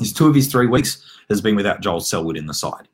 [0.00, 2.88] his two of his three weeks has been without Joel Selwood in the side.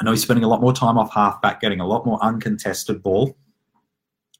[0.00, 3.02] I know he's spending a lot more time off halfback, getting a lot more uncontested
[3.02, 3.36] ball,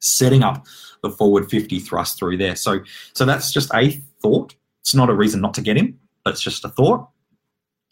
[0.01, 0.67] setting up
[1.03, 2.57] the forward 50 thrust through there.
[2.57, 2.81] So,
[3.15, 4.55] so that's just a thought.
[4.81, 7.09] It's not a reason not to get him, but it's just a thought.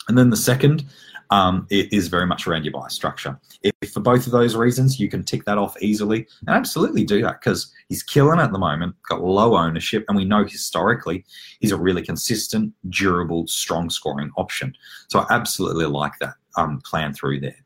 [0.09, 0.85] And then the second
[1.31, 3.39] um, is very much around your buy structure.
[3.63, 7.23] If for both of those reasons you can tick that off easily, and absolutely do
[7.23, 11.25] that because he's killing at the moment, got low ownership, and we know historically
[11.61, 14.75] he's a really consistent, durable, strong scoring option.
[15.09, 17.57] So I absolutely like that um, plan through there.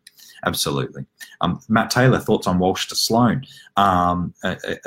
[0.47, 1.05] Absolutely.
[1.43, 3.45] Um, Matt Taylor, thoughts on Walsh to Sloane?
[3.77, 4.33] Um,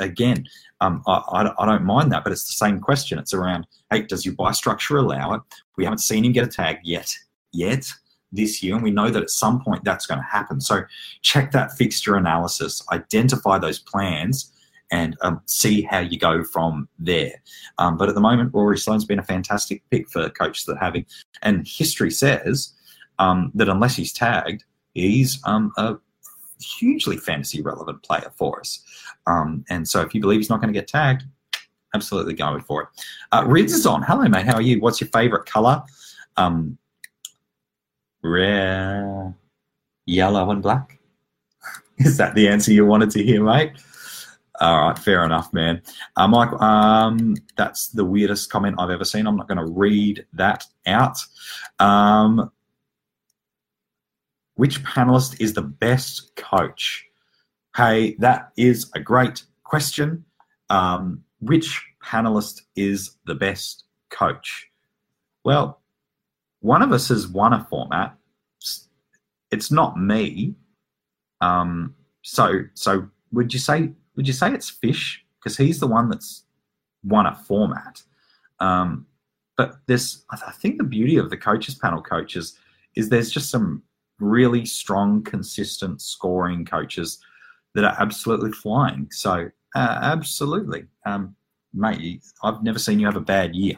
[0.00, 0.48] again,
[0.80, 3.20] um, I, I, don't mind that, but it's the same question.
[3.20, 5.42] It's around, hey, does your buy structure allow it?
[5.76, 7.16] We haven't seen him get a tag yet
[7.54, 7.86] yet
[8.32, 10.60] this year, and we know that at some point that's going to happen.
[10.60, 10.82] So
[11.22, 14.52] check that fixture analysis, identify those plans,
[14.90, 17.42] and um, see how you go from there.
[17.78, 20.96] Um, but at the moment, Rory Sloane's been a fantastic pick for coaches that have
[21.42, 22.72] and history says
[23.18, 24.64] um, that unless he's tagged,
[24.94, 25.96] he's um, a
[26.60, 28.84] hugely fantasy relevant player for us.
[29.26, 31.24] Um, and so if you believe he's not going to get tagged,
[31.94, 32.88] absolutely going for it.
[33.32, 34.02] Uh, Rids is on.
[34.02, 34.46] Hello, mate.
[34.46, 34.80] How are you?
[34.80, 35.82] What's your favorite color?
[36.36, 36.76] Um,
[38.24, 39.34] rare
[40.06, 40.98] yellow and black.
[41.98, 43.72] Is that the answer you wanted to hear, mate?
[44.60, 45.82] All right, fair enough, man.
[46.16, 49.26] Uh, Mike, um, that's the weirdest comment I've ever seen.
[49.26, 51.18] I'm not going to read that out.
[51.80, 52.50] Um,
[54.54, 57.04] which panelist is the best coach?
[57.76, 60.24] Hey, that is a great question.
[60.70, 64.68] Um, which panelist is the best coach?
[65.44, 65.80] Well,
[66.64, 68.16] one of us has won a format.
[69.50, 70.54] It's not me.
[71.42, 76.08] Um, so, so would you say would you say it's Fish because he's the one
[76.08, 76.44] that's
[77.04, 78.02] won a format?
[78.60, 79.06] Um,
[79.58, 82.56] but there's, I think the beauty of the coaches panel coaches
[82.96, 83.82] is there's just some
[84.18, 87.18] really strong, consistent scoring coaches
[87.74, 89.08] that are absolutely flying.
[89.10, 90.84] So, uh, absolutely.
[91.04, 91.36] Um,
[91.74, 93.74] mate, I've never seen you have a bad year.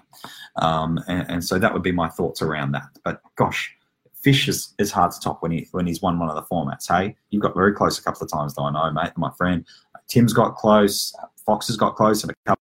[0.56, 2.88] Um, and, and, so that would be my thoughts around that.
[3.04, 3.74] But gosh,
[4.22, 6.88] Fish is, is hard to top when he when he's won one of the formats.
[6.88, 8.64] Hey, you've got very close a couple of times, though.
[8.64, 9.12] I know, mate.
[9.16, 9.64] My friend
[10.08, 11.14] Tim's got close.
[11.44, 12.62] Fox has got close, and a couple.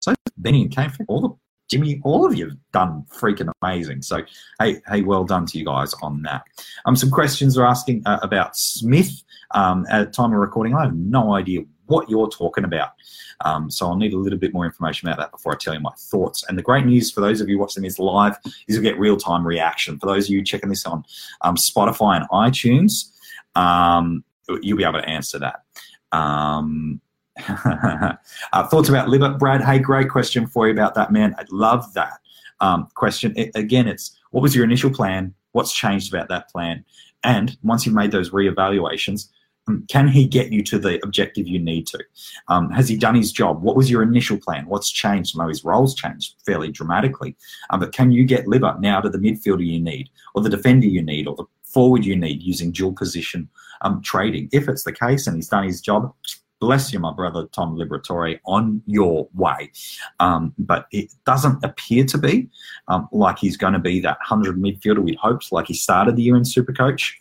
[0.00, 1.30] So Benny and Kane, all the
[1.70, 4.02] Jimmy, all of you have done freaking amazing.
[4.02, 4.20] So,
[4.60, 6.42] hey, hey, well done to you guys on that.
[6.84, 9.22] Um, some questions are asking uh, about Smith.
[9.52, 11.60] Um, at time of recording, I have no idea
[11.92, 12.90] what you're talking about.
[13.44, 15.80] Um, so I'll need a little bit more information about that before I tell you
[15.80, 16.44] my thoughts.
[16.48, 19.16] And the great news for those of you watching this live is you'll get real
[19.16, 19.98] time reaction.
[19.98, 21.04] For those of you checking this on
[21.42, 23.10] um, Spotify and iTunes,
[23.56, 24.24] um,
[24.62, 25.64] you'll be able to answer that.
[26.16, 27.00] Um,
[27.48, 29.62] uh, thoughts about Libba, Brad?
[29.62, 31.34] Hey, great question for you about that, man.
[31.38, 32.18] I'd love that
[32.60, 33.32] um, question.
[33.36, 35.34] It, again, it's what was your initial plan?
[35.52, 36.84] What's changed about that plan?
[37.24, 39.28] And once you've made those reevaluations,
[39.88, 41.98] can he get you to the objective you need to?
[42.48, 43.62] Um, has he done his job?
[43.62, 44.66] What was your initial plan?
[44.66, 45.38] What's changed?
[45.38, 47.36] I know his roles changed fairly dramatically,
[47.70, 50.86] um, but can you get Libba now to the midfielder you need, or the defender
[50.86, 53.48] you need, or the forward you need using dual position
[53.82, 54.48] um, trading?
[54.52, 56.12] If it's the case and he's done his job,
[56.62, 59.70] bless you, my brother Tom Liberatore, on your way.
[60.20, 62.48] Um, but it doesn't appear to be
[62.86, 66.22] um, like he's going to be that 100 midfielder we'd hoped, like he started the
[66.22, 67.14] year in Supercoach.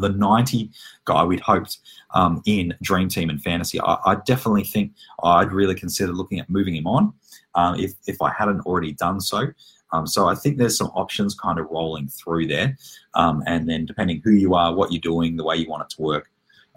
[0.00, 0.70] The 90
[1.04, 1.78] guy we'd hoped
[2.14, 3.80] um, in Dream Team and Fantasy.
[3.80, 4.92] I, I, definitely think
[5.22, 7.12] I'd really consider looking at moving him on
[7.54, 9.46] um, if, if I hadn't already done so.
[9.92, 12.76] Um, so I think there's some options kind of rolling through there.
[13.14, 15.90] Um, and then depending who you are, what you're doing, the way you want it
[15.96, 16.30] to work,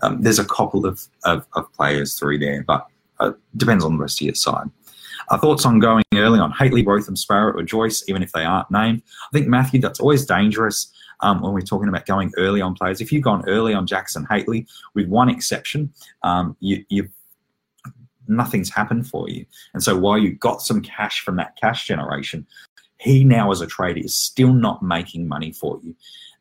[0.04, 2.86] um, there's a couple of, of, of, players through there, but
[3.20, 4.68] uh, depends on the rest of your side.
[5.30, 8.70] Our thoughts on going early on Hately, Botham, Sparrow, or Joyce, even if they aren't
[8.70, 9.02] named.
[9.24, 13.02] I think Matthew, that's always dangerous um, when we're talking about going early on players.
[13.02, 15.94] If you've gone early on Jackson Hately, with one exception,
[16.24, 17.10] um, you, you
[18.28, 19.46] nothing's happened for you.
[19.74, 22.46] And so while you got some cash from that cash generation,
[23.00, 25.96] he now as a trader is still not making money for you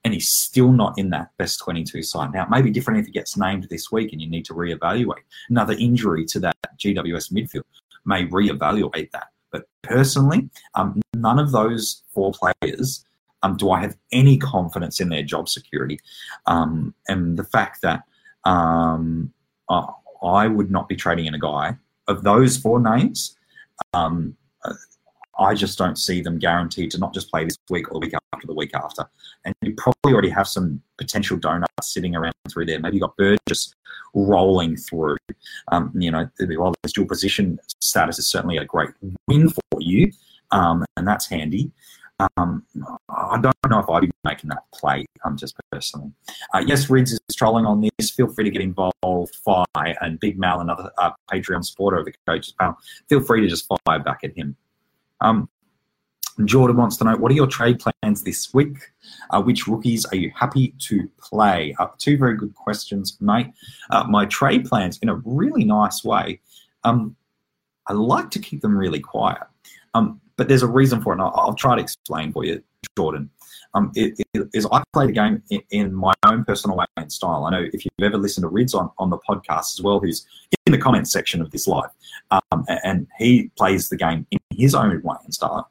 [0.06, 2.32] and he's still not in that best 22 side.
[2.32, 4.54] Now, it may be different if he gets named this week and you need to
[4.54, 5.24] reevaluate.
[5.48, 7.64] Another injury to that GWS midfield
[8.04, 9.28] may reevaluate that.
[9.50, 13.04] But personally, um, none of those four players
[13.46, 15.98] um, do I have any confidence in their job security.
[16.46, 18.02] Um, and the fact that
[18.44, 19.32] um,
[19.68, 19.86] uh,
[20.22, 21.76] I would not be trading in a guy
[22.08, 23.36] of those four names.
[23.94, 24.74] Um, uh,
[25.38, 28.14] I just don't see them guaranteed to not just play this week or the week
[28.32, 29.04] after the week after.
[29.44, 32.80] And you probably already have some potential donuts sitting around through there.
[32.80, 33.74] Maybe you've got Burgess
[34.14, 35.18] rolling through.
[35.70, 38.90] Um, you know, while this dual position status is certainly a great
[39.28, 40.10] win for you,
[40.50, 41.70] um, and that's handy.
[42.18, 42.64] Um,
[43.08, 46.12] I don't know if I'd be making that play, um, just personally.
[46.54, 48.10] Uh, yes, Rids is trolling on this.
[48.10, 49.36] Feel free to get involved.
[49.44, 52.76] Fire and Big Mal, another uh, Patreon supporter of the coaches panel.
[53.08, 54.56] Feel free to just fire back at him.
[55.20, 55.48] Um,
[56.44, 58.76] Jordan wants to know what are your trade plans this week?
[59.30, 61.74] Uh, which rookies are you happy to play?
[61.78, 63.48] Uh, two very good questions, mate.
[63.90, 66.40] Uh, my trade plans, in a really nice way,
[66.84, 67.16] um,
[67.88, 69.42] I like to keep them really quiet,
[69.94, 72.62] um, but there's a reason for it, and I'll, I'll try to explain for you,
[72.96, 73.30] Jordan.
[73.74, 77.12] Um, it, it, is I play the game in, in, my own personal way and
[77.12, 77.44] style.
[77.44, 80.26] I know if you've ever listened to Rids on, on the podcast as well, who's
[80.66, 81.90] in the comments section of this live,
[82.30, 85.70] um, and he plays the game in his own way and style.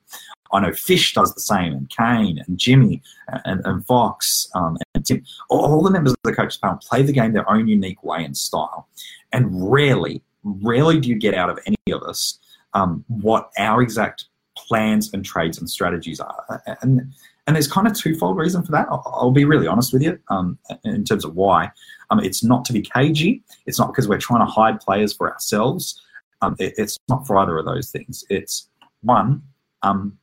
[0.52, 3.02] I know Fish does the same, and Kane and Jimmy
[3.46, 5.24] and, and Fox um, and Tim.
[5.50, 8.24] All, all the members of the coaches panel play the game their own unique way
[8.24, 8.88] and style.
[9.34, 12.40] And rarely, rarely do you get out of any of us
[12.74, 14.26] um, what our exact
[14.56, 16.64] plans and trades and strategies are.
[16.82, 17.14] And
[17.48, 18.88] and there's kind of twofold reason for that.
[18.90, 21.72] I'll, I'll be really honest with you um, in terms of why.
[22.10, 23.44] Um, it's not to be cagey.
[23.68, 26.02] It's not because we're trying to hide players for ourselves.
[26.42, 28.26] Um, it, it's not for either of those things.
[28.30, 28.68] It's
[29.02, 29.44] one,
[29.84, 30.18] um,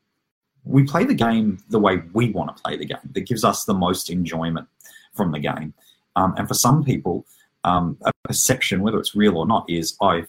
[0.64, 3.64] we play the game the way we want to play the game that gives us
[3.64, 4.68] the most enjoyment
[5.14, 5.74] from the game.
[6.16, 7.26] Um, and for some people,
[7.64, 10.24] um, a perception, whether it's real or not, is I,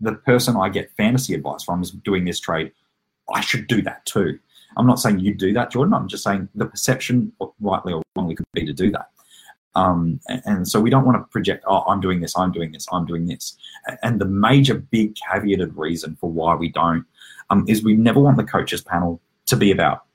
[0.00, 2.72] the person I get fantasy advice from is doing this trade.
[3.32, 4.38] I should do that too.
[4.76, 5.94] I'm not saying you do that, Jordan.
[5.94, 9.10] I'm just saying the perception, rightly or wrongly, could be to do that.
[9.74, 12.72] Um, and, and, so we don't want to project, oh, I'm doing this, I'm doing
[12.72, 13.56] this, I'm doing this.
[14.02, 17.04] And the major big caveated reason for why we don't
[17.50, 20.06] um, is we never want the coaches panel to be about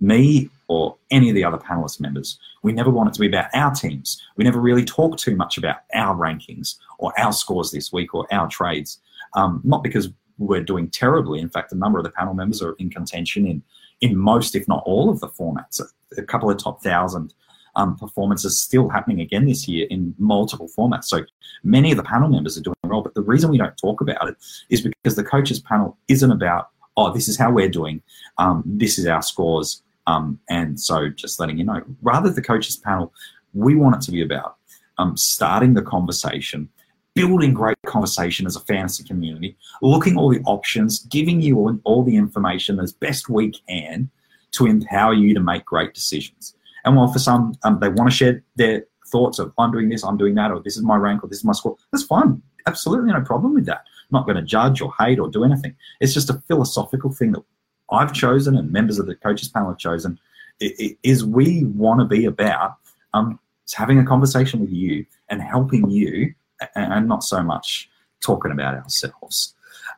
[0.00, 2.38] me or any of the other panelist members.
[2.62, 4.20] We never want it to be about our teams.
[4.36, 8.26] We never really talk too much about our rankings or our scores this week or
[8.32, 8.98] our trades.
[9.34, 10.08] Um, not because
[10.46, 11.40] we're doing terribly.
[11.40, 13.62] In fact, a number of the panel members are in contention in
[14.00, 15.80] in most, if not all, of the formats.
[16.18, 17.34] A couple of top thousand
[17.76, 21.04] um, performances still happening again this year in multiple formats.
[21.04, 21.24] So
[21.62, 23.02] many of the panel members are doing well.
[23.02, 24.36] But the reason we don't talk about it
[24.70, 28.02] is because the coaches panel isn't about oh, this is how we're doing.
[28.38, 29.82] Um, this is our scores.
[30.06, 33.12] Um, and so just letting you know, rather the coaches panel,
[33.54, 34.56] we want it to be about
[34.98, 36.68] um, starting the conversation,
[37.14, 42.02] building great conversation as a fantasy community, looking all the options, giving you all, all
[42.02, 44.10] the information as best we can
[44.52, 46.54] to empower you to make great decisions.
[46.84, 50.04] And while for some um, they want to share their thoughts of I'm doing this,
[50.04, 52.42] I'm doing that, or this is my rank, or this is my score, that's fine.
[52.66, 53.84] Absolutely no problem with that.
[53.86, 55.74] I'm not going to judge or hate or do anything.
[56.00, 57.42] It's just a philosophical thing that
[57.90, 60.18] I've chosen and members of the coaches panel have chosen
[60.60, 62.76] is we want to be about
[63.14, 63.38] um,
[63.74, 66.34] having a conversation with you and helping you
[66.74, 67.90] and not so much
[68.20, 69.54] talking about ourselves.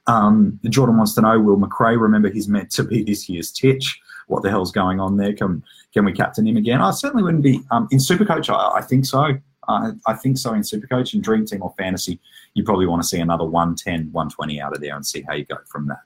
[0.07, 4.01] Um, Jordan wants to know, will Macrae remember he's meant to be this year's Titch?
[4.27, 5.35] What the hell's going on there?
[5.35, 5.63] Can
[5.93, 6.81] can we captain him again?
[6.81, 7.61] I certainly wouldn't be.
[7.71, 9.39] Um, in Supercoach, I, I think so.
[9.69, 12.21] Uh, I think so in Supercoach and Dream Team or Fantasy,
[12.55, 15.45] you probably want to see another 110, 120 out of there and see how you
[15.45, 16.01] go from that.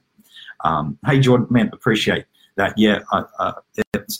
[0.63, 2.73] Um, hey, Jordan, man, appreciate that.
[2.77, 3.53] Yeah, I,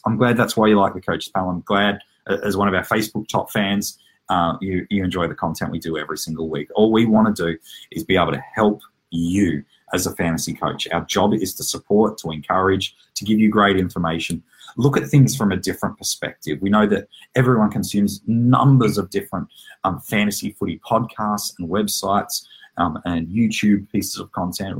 [0.05, 1.51] I'm glad that's why you like the coaches panel.
[1.51, 5.71] I'm glad, as one of our Facebook top fans, uh, you, you enjoy the content
[5.71, 6.69] we do every single week.
[6.75, 7.57] All we want to do
[7.91, 9.63] is be able to help you
[9.93, 10.87] as a fantasy coach.
[10.91, 14.43] Our job is to support, to encourage, to give you great information.
[14.77, 16.61] Look at things from a different perspective.
[16.61, 19.47] We know that everyone consumes numbers of different
[19.83, 22.45] um, fantasy footy podcasts and websites
[22.77, 24.77] um, and YouTube pieces of content.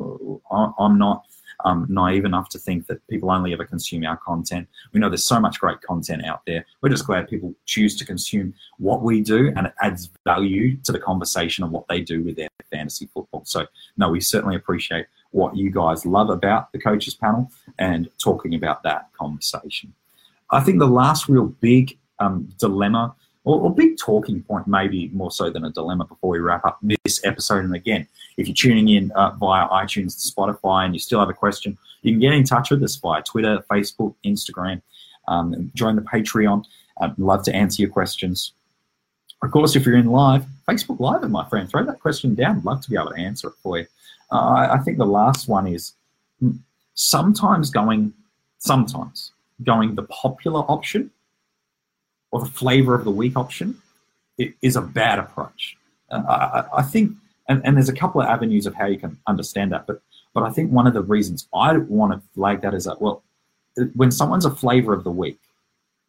[0.52, 1.26] I'm not
[1.66, 4.68] um, naive enough to think that people only ever consume our content.
[4.94, 6.66] We know there's so much great content out there.
[6.82, 10.92] We're just glad people choose to consume what we do and it adds value to
[10.92, 13.44] the conversation of what they do with their fantasy football.
[13.46, 13.66] So,
[13.98, 18.84] no, we certainly appreciate what you guys love about the coaches panel and talking about
[18.84, 19.94] that conversation.
[20.52, 23.16] I think the last real big um, dilemma
[23.50, 26.78] or, or big talking point, maybe more so than a dilemma before we wrap up
[26.84, 27.66] this episode.
[27.66, 31.34] And again, if you're tuning in uh, via iTunes, Spotify, and you still have a
[31.34, 34.84] question, you can get in touch with us via Twitter, Facebook, Instagram,
[35.28, 36.64] um, join the Patreon.
[37.02, 38.52] I'd love to answer your questions.
[39.42, 42.58] Of course, if you're in live, Facebook Live, my friend, throw that question down.
[42.58, 43.88] I'd love to be able to answer it for you.
[44.32, 45.94] Uh, I think the last one is
[46.40, 46.52] hmm,
[46.94, 48.14] sometimes going,
[48.60, 49.32] sometimes
[49.64, 51.10] going the popular option
[52.32, 53.82] or the flavor of the week option
[54.38, 55.78] is a bad approach.
[56.10, 57.12] Uh, I, I, think,
[57.48, 60.02] and, and there's a couple of avenues of how you can understand that, but
[60.34, 63.24] but I think one of the reasons I want to flag that is that well,
[63.96, 65.40] when someone's a flavor of the week,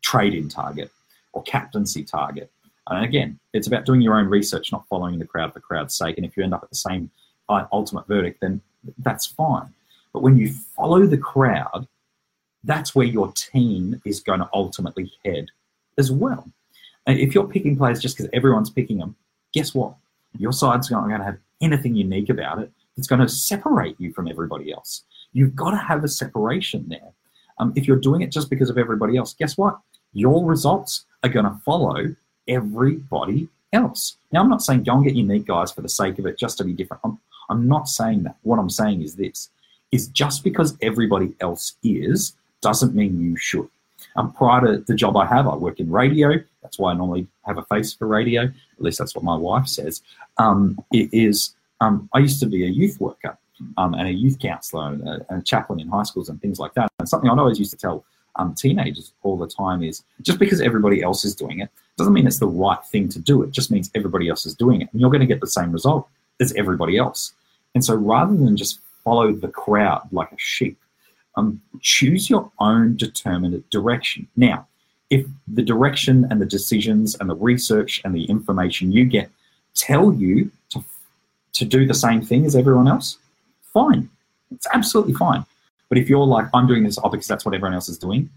[0.03, 0.91] trade in target
[1.33, 2.51] or captaincy target,
[2.87, 6.17] and again, it's about doing your own research, not following the crowd for crowd's sake.
[6.17, 7.11] And if you end up at the same
[7.73, 8.61] ultimate verdict, then
[8.99, 9.73] that's fine.
[10.13, 11.87] But when you follow the crowd,
[12.65, 15.47] that's where your team is going to ultimately head
[16.01, 16.51] as well.
[17.07, 19.15] If you're picking players just because everyone's picking them,
[19.53, 19.95] guess what?
[20.39, 22.73] Your side's not going to have anything unique about it.
[22.97, 25.05] It's going to separate you from everybody else.
[25.33, 27.13] You've got to have a separation there.
[27.59, 29.79] Um, if you're doing it just because of everybody else, guess what?
[30.13, 32.15] Your results are going to follow
[32.49, 34.17] everybody else.
[34.33, 36.65] Now, I'm not saying and get unique guys for the sake of it, just to
[36.65, 37.03] be different.
[37.05, 38.37] I'm, I'm not saying that.
[38.43, 39.51] What I'm saying is this:
[39.93, 43.69] is just because everybody else is doesn't mean you should.
[44.17, 46.33] Um, prior to the job I have, I work in radio.
[46.63, 48.43] That's why I normally have a face for radio.
[48.43, 50.03] At least that's what my wife says.
[50.39, 53.39] Um, it is um, I used to be a youth worker
[53.77, 56.59] um, and a youth counsellor and a, and a, chaplain in high schools and things
[56.59, 56.91] like that.
[56.99, 58.05] And something I always used to tell
[58.37, 62.27] um, teenagers all the time is just because everybody else is doing it doesn't mean
[62.27, 63.43] it's the right thing to do.
[63.43, 65.71] It just means everybody else is doing it, and you're going to get the same
[65.71, 66.09] result
[66.41, 67.35] as everybody else.
[67.75, 70.79] And so rather than just follow the crowd like a sheep,
[71.37, 74.27] um, choose your own determined direction.
[74.37, 74.67] Now,
[75.11, 79.31] if the direction and the decisions and the research and the information you get
[79.75, 80.85] tell you to,
[81.55, 83.19] to do the same thing as everyone else,
[83.73, 84.09] fine.
[84.53, 85.45] It's absolutely fine.
[85.89, 88.31] But if you're like, I'm doing this oh, because that's what everyone else is doing,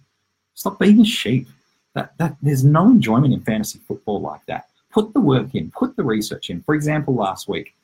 [0.56, 1.48] stop being a sheep.
[1.94, 4.68] That, that There's no enjoyment in fantasy football like that.
[4.92, 6.62] Put the work in, put the research in.
[6.64, 7.76] For example, last week,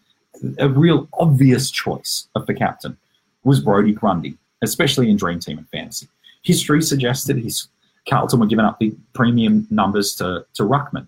[0.57, 2.97] a real obvious choice of the captain
[3.43, 6.07] was Brody Grundy especially in Dream Team and Fantasy.
[6.43, 7.67] History suggested his
[8.09, 11.07] Carlton were giving up big premium numbers to, to Ruckman.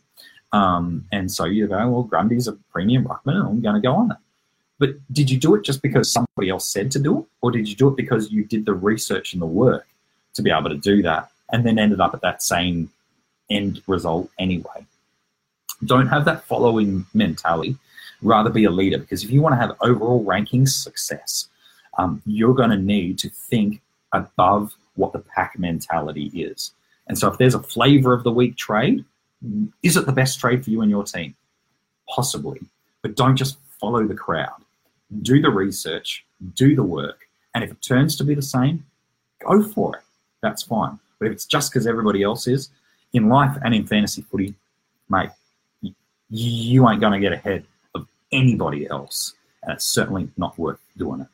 [0.53, 3.95] Um, and so you go, well, Grundy's a premium Ruckman, and I'm going to go
[3.95, 4.19] on that.
[4.79, 7.25] But did you do it just because somebody else said to do it?
[7.41, 9.87] Or did you do it because you did the research and the work
[10.33, 12.89] to be able to do that and then ended up at that same
[13.49, 14.85] end result anyway?
[15.85, 17.77] Don't have that following mentality.
[18.23, 21.47] Rather be a leader because if you want to have overall ranking success,
[21.97, 23.81] um, you're going to need to think
[24.13, 26.71] above what the pack mentality is.
[27.07, 29.03] And so, if there's a flavor of the week trade,
[29.83, 31.35] is it the best trade for you and your team?
[32.07, 32.59] Possibly.
[33.01, 34.61] But don't just follow the crowd.
[35.21, 36.23] Do the research,
[36.55, 37.27] do the work.
[37.53, 38.85] And if it turns to be the same,
[39.45, 40.03] go for it.
[40.41, 40.99] That's fine.
[41.19, 42.69] But if it's just because everybody else is,
[43.13, 44.53] in life and in fantasy footy,
[45.09, 45.29] mate,
[45.81, 45.93] you,
[46.29, 49.33] you ain't going to get ahead of anybody else.
[49.63, 51.27] And it's certainly not worth doing it.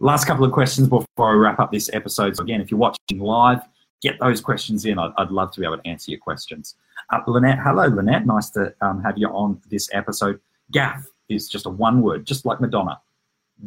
[0.00, 2.34] Last couple of questions before I wrap up this episode.
[2.36, 3.60] So, again, if you're watching live,
[4.00, 4.98] get those questions in.
[4.98, 6.74] I'd, I'd love to be able to answer your questions.
[7.10, 8.26] Uh, Lynette, hello, Lynette.
[8.26, 10.40] Nice to um, have you on this episode.
[10.72, 12.98] Gaff is just a one word, just like Madonna.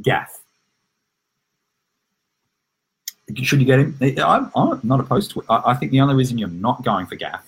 [0.02, 0.42] Gaff.
[3.36, 3.98] Should you get him?
[4.18, 5.46] I'm, I'm not opposed to it.
[5.50, 7.48] I, I, think the only reason you're not going for Gaff,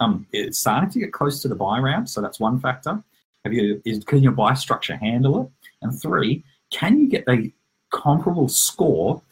[0.00, 3.02] um, it's starting to get close to the buy round, so that's one factor.
[3.44, 5.68] Have you is can your buy structure handle it?
[5.82, 7.50] And three, can you get a
[7.90, 9.22] comparable score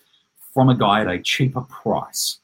[0.52, 2.38] from a guy at a cheaper price?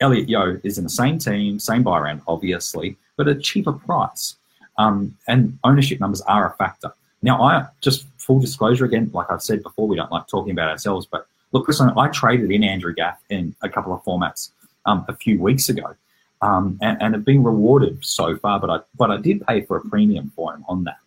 [0.00, 4.36] Elliot Yeo is in the same team, same buy round, obviously, but a cheaper price.
[4.78, 6.92] Um, and ownership numbers are a factor.
[7.22, 10.68] Now, I just full disclosure again, like I've said before, we don't like talking about
[10.68, 14.50] ourselves, but look, listen, I traded in Andrew Gaff in a couple of formats
[14.86, 15.96] um, a few weeks ago,
[16.42, 18.60] um, and, and have been rewarded so far.
[18.60, 20.98] But I but I did pay for a premium for him on that,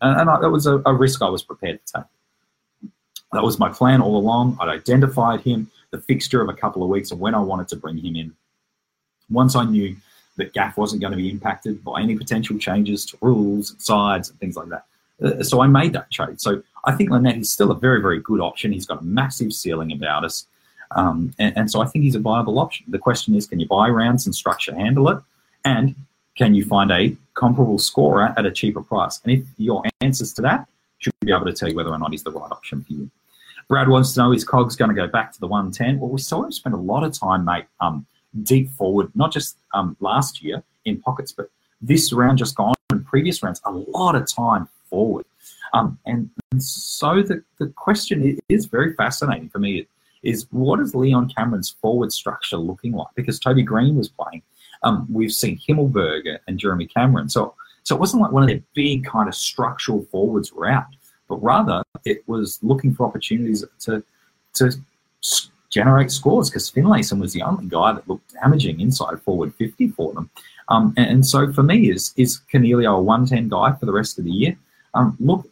[0.00, 2.04] and, and I, that was a, a risk I was prepared to take.
[3.32, 4.58] That was my plan all along.
[4.60, 7.76] I'd identified him, the fixture of a couple of weeks, and when I wanted to
[7.76, 8.34] bring him in.
[9.30, 9.96] Once I knew
[10.36, 14.40] that Gaff wasn't going to be impacted by any potential changes to rules, sides, and
[14.40, 14.86] things like that.
[15.22, 16.40] Uh, so I made that trade.
[16.40, 18.72] So I think Lynette is still a very, very good option.
[18.72, 20.46] He's got a massive ceiling about us.
[20.92, 22.86] Um, and, and, so I think he's a viable option.
[22.88, 25.18] The question is, can you buy rounds and structure handle it?
[25.64, 25.94] And
[26.36, 29.20] can you find a comparable scorer at a cheaper price?
[29.22, 30.66] And if your answers to that,
[30.98, 33.10] should be able to tell you whether or not he's the right option for you.
[33.70, 36.00] Brad wants to know, is Cogs going to go back to the 110?
[36.00, 38.04] Well, we saw him spend a lot of time, mate, um,
[38.42, 41.48] deep forward, not just um, last year in pockets, but
[41.80, 45.24] this round just gone and previous rounds, a lot of time forward.
[45.72, 49.86] Um, and, and, so the, the question is very fascinating for me
[50.24, 53.14] is what is Leon Cameron's forward structure looking like?
[53.14, 54.42] Because Toby Greene was playing.
[54.82, 57.28] Um, we've seen Himmelberg and Jeremy Cameron.
[57.28, 57.54] So,
[57.84, 60.86] so it wasn't like one of their big kind of structural forwards were out,
[61.30, 64.02] but rather it was looking for opportunities to,
[64.54, 64.72] to
[65.70, 70.12] generate scores because Finlayson was the only guy that looked damaging inside forward 50 for
[70.12, 70.28] them.
[70.68, 74.18] Um, and, and, so for me, is is Coniglio a 110 guy for the rest
[74.18, 74.56] of the year?
[74.94, 75.48] Um, look,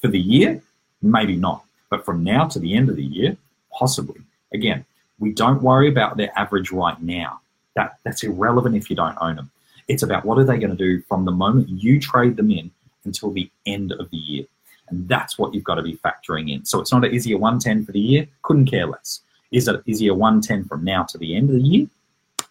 [0.00, 0.62] for the year,
[1.02, 1.64] maybe not.
[1.90, 3.36] But from now to the end of the year,
[3.72, 4.20] possibly.
[4.54, 4.84] Again,
[5.18, 7.40] we don't worry about their average right now.
[7.74, 9.50] That, that's irrelevant if you don't own them.
[9.88, 12.70] It's about what are they going to do from the moment you trade them in
[13.04, 14.46] until the end of the year.
[14.88, 16.64] And that's what you've got to be factoring in.
[16.64, 18.26] So it's not a, is he a 110 for the year?
[18.42, 19.20] Couldn't care less.
[19.52, 21.86] Is it is he a 110 from now to the end of the year?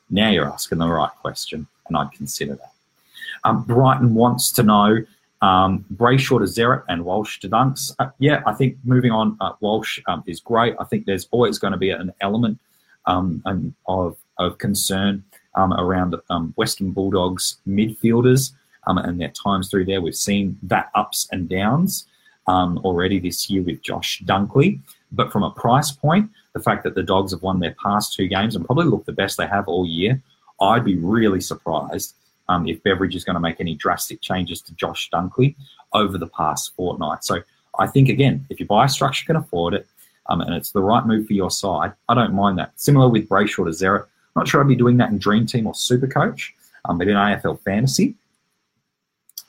[0.10, 2.72] Now you're asking the right question, and I'd consider that.
[3.44, 5.04] Um, Brighton wants to know
[5.42, 7.94] um, Brayshaw to Zerrett and Walsh to Dunks.
[8.00, 10.76] Uh, yeah, I think moving on, uh, Walsh um, is great.
[10.80, 12.60] I think there's always going to be an element
[13.06, 13.44] um,
[13.88, 15.24] of, of concern
[15.56, 18.54] um, around um, Western Bulldogs midfielders
[18.88, 20.02] um, and their times through there.
[20.02, 22.08] We've seen that ups and downs
[22.48, 24.80] already this year with Josh Dunkley.
[25.12, 28.28] But from a price point, the fact that the Dogs have won their past two
[28.28, 30.22] games and probably look the best they have all year,
[30.62, 32.16] I'd be really surprised
[32.50, 35.56] um, if Beveridge is going to make any drastic changes to Josh Dunkley
[35.94, 37.24] over the past fortnight.
[37.24, 37.42] So
[37.80, 39.88] I think, again, if your buy a structure can afford it
[40.28, 42.80] um, and it's the right move for your side, I don't mind that.
[42.80, 44.06] Similar with Brayshaw to Zerrett.
[44.36, 46.54] Not sure I'd be doing that in Dream Team or Super Coach,
[46.86, 48.16] um, but in AFL Fantasy,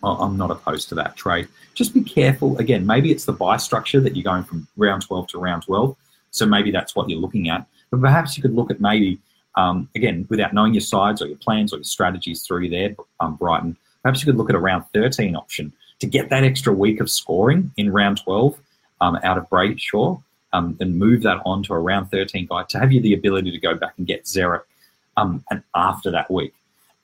[0.07, 1.49] I'm not opposed to that trade.
[1.75, 2.57] Just be careful.
[2.59, 5.97] Again, maybe it's the buy structure that you're going from round 12 to round 12.
[6.31, 7.67] So maybe that's what you're looking at.
[7.91, 9.19] But perhaps you could look at maybe
[9.57, 13.37] um, again, without knowing your sides or your plans or your strategies through there, um,
[13.37, 17.01] Brighton, perhaps you could look at a round 13 option to get that extra week
[17.01, 18.59] of scoring in round 12
[19.01, 22.79] um, out of Brayshaw um, and move that on to a round 13 guy to
[22.79, 24.63] have you the ability to go back and get Zerrett
[25.17, 26.53] um, and after that week.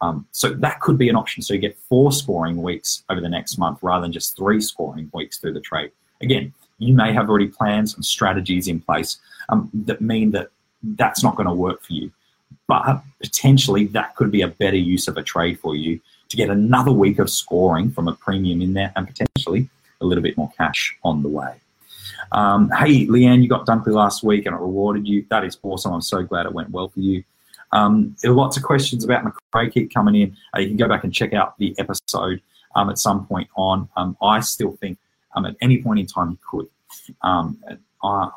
[0.03, 1.43] Um, so that could be an option.
[1.43, 5.11] So you get four scoring weeks over the next month rather than just three scoring
[5.15, 5.93] weeks through the trade.
[6.21, 10.51] Again, you may have already plans and strategies in place um, that mean that
[10.83, 12.11] that's not going to work for you
[12.67, 16.51] but potentially that could be a better use of a trade for you to get
[16.51, 19.69] another week of scoring from a premium in there and potentially
[20.01, 21.55] a little bit more cash on the way.
[22.33, 25.27] Um, hey, Leanne, you got Dunkley last week and it rewarded you.
[25.29, 25.93] That is awesome.
[25.93, 27.25] I'm so glad it went well for you.
[27.73, 30.37] Um, there are lots of questions about Macrae keep coming in.
[30.55, 32.41] Uh, you can go back and check out the episode
[32.75, 33.89] um, at some point on.
[33.97, 34.99] Um, I still think
[35.35, 36.69] um, at any point in time you could.
[37.23, 37.59] Um,
[38.03, 38.31] I,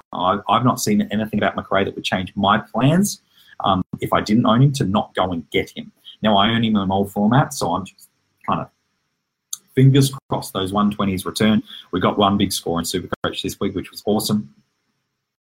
[0.50, 3.22] have not seen anything about Macrae that would change my plans
[3.64, 5.92] um, if I didn't own him to not go and get him.
[6.22, 8.10] Now I own him in old format, so I'm just
[8.46, 8.70] kind of
[9.76, 11.62] fingers crossed those 120s return.
[11.92, 14.54] We got one big score in Supercoach this week, which was awesome.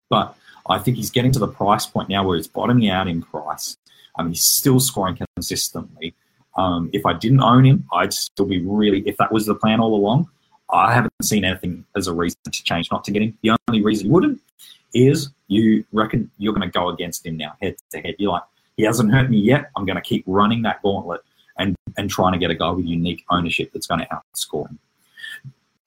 [0.09, 0.35] But
[0.71, 3.77] I think he's getting to the price point now where he's bottoming out in price.
[4.17, 6.15] Um, he's still scoring consistently.
[6.57, 9.79] Um, if I didn't own him, I'd still be really, if that was the plan
[9.79, 10.29] all along,
[10.71, 13.37] I haven't seen anything as a reason to change not to get him.
[13.41, 14.41] The only reason you wouldn't
[14.93, 18.15] is you reckon you're going to go against him now, head to head.
[18.17, 18.43] You're like,
[18.77, 19.69] he hasn't hurt me yet.
[19.75, 21.21] I'm going to keep running that gauntlet
[21.57, 24.79] and, and trying to get a guy with unique ownership that's going to outscore him.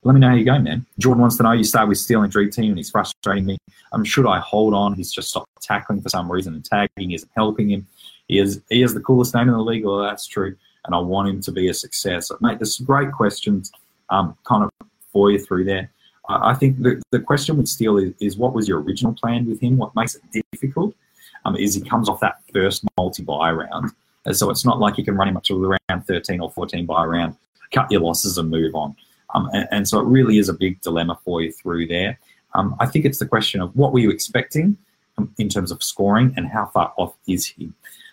[0.05, 0.85] Let me know how you go, man.
[0.99, 3.57] Jordan wants to know you start with stealing Dream Team and he's frustrating me.
[3.93, 4.93] Um, should I hold on?
[4.93, 7.87] He's just stopped tackling for some reason and tagging isn't helping him.
[8.29, 9.85] He is he has the coolest name in the league.
[9.85, 12.31] Well, that's true, and I want him to be a success.
[12.41, 13.71] Mate, there's great questions,
[14.11, 14.71] um, kind of
[15.13, 15.91] for you through there.
[16.27, 19.61] I think the, the question with Steele is, is, what was your original plan with
[19.61, 19.77] him?
[19.77, 20.95] What makes it difficult
[21.45, 23.91] um, is he comes off that first multi buy round.
[24.25, 26.87] And so it's not like you can run him up to around 13 or 14
[26.87, 27.37] buy round,
[27.75, 28.97] cut your losses and move on.
[29.35, 32.19] Um, and, and, so it really is a big dilemma for you through there.
[32.55, 34.77] Um, I think it's the question of what were you expecting
[35.19, 37.73] um, in terms of scoring and how far off is he?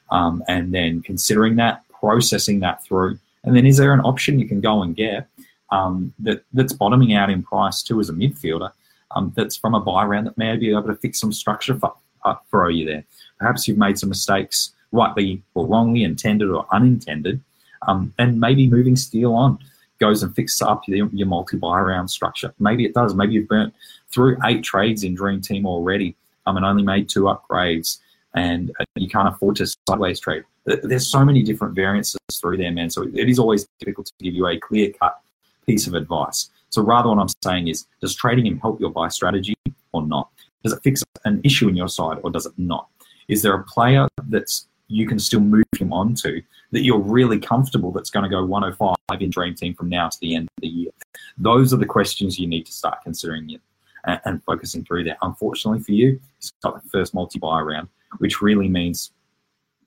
[0.09, 4.47] Um, and then considering that, processing that through, and then is there an option you
[4.47, 5.27] can go and get
[5.69, 8.71] um, that that's bottoming out in price too as a midfielder?
[9.15, 11.93] Um, that's from a buy round that may be able to fix some structure for,
[12.23, 13.03] uh, for you there.
[13.39, 17.41] Perhaps you've made some mistakes, rightly or wrongly, intended or unintended,
[17.87, 19.59] um, and maybe moving Steele on
[20.01, 22.53] goes and fixes up your, your multi buy round structure.
[22.59, 23.15] Maybe it does.
[23.15, 23.73] Maybe you've burnt
[24.09, 27.99] through eight trades in Dream Team already um, and only made two upgrades
[28.33, 30.43] and you can't afford to sideways trade.
[30.65, 32.89] There's so many different variances through there, man.
[32.89, 35.19] So it is always difficult to give you a clear cut
[35.65, 36.49] piece of advice.
[36.69, 39.55] So rather, what I'm saying is, does trading him help your buy strategy
[39.91, 40.29] or not?
[40.63, 42.87] Does it fix an issue in your side or does it not?
[43.27, 46.41] Is there a player that's you can still move him onto
[46.71, 50.19] that you're really comfortable that's going to go 105 in Dream Team from now to
[50.21, 50.91] the end of the year?
[51.37, 53.59] Those are the questions you need to start considering
[54.05, 55.17] and, and focusing through there.
[55.21, 59.11] Unfortunately for you, it's got the first multi buy round which really means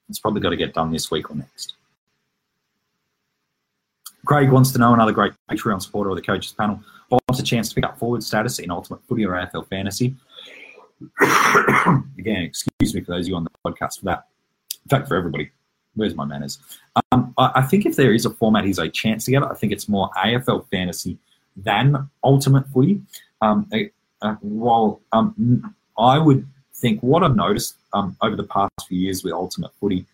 [0.08, 1.74] it's probably got to get done this week or next.
[4.24, 6.80] Craig wants to know another great Patreon supporter of the coaches panel.
[7.10, 10.14] Wants a chance to pick up forward status in Ultimate Footy or AFL Fantasy.
[12.18, 14.26] Again, excuse me for those of you on the podcast for that.
[14.84, 15.50] In fact, for everybody.
[15.96, 16.58] Where's my manners?
[17.12, 19.54] Um, I, I, think if there is a format he's a chance to get, I
[19.54, 21.18] think it's more AFL Fantasy
[21.56, 23.00] than Ultimate Footy.
[23.40, 23.68] Um,
[24.22, 29.22] uh, while um, I would think what I've noticed um, over the past few years
[29.22, 30.06] with Ultimate Footy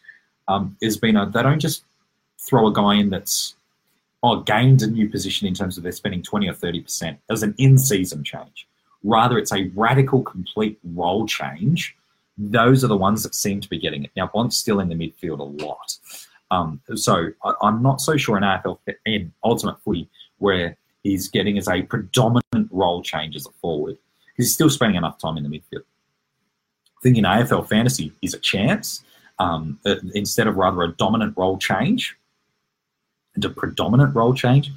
[0.48, 1.84] um, has been a, they don't just
[2.38, 3.54] throw a guy in that's
[4.22, 7.54] oh, gained a new position in terms of they're spending 20 or 30% as an
[7.58, 8.66] in season change.
[9.02, 11.96] Rather, it's a radical, complete role change.
[12.42, 14.10] Those are the ones that seem to be getting it.
[14.16, 15.96] Now, Bont's still in the midfield a lot.
[16.50, 21.58] Um, so I, am not so sure in AFL, in Ultimate Footy, where he's getting
[21.58, 23.98] as a predominant role change as a forward.
[24.26, 25.84] because He's still spending enough time in the midfield
[27.02, 29.02] thinking AFL fantasy is a chance
[29.38, 32.16] um, uh, instead of rather a dominant role change
[33.34, 34.70] and a predominant role change.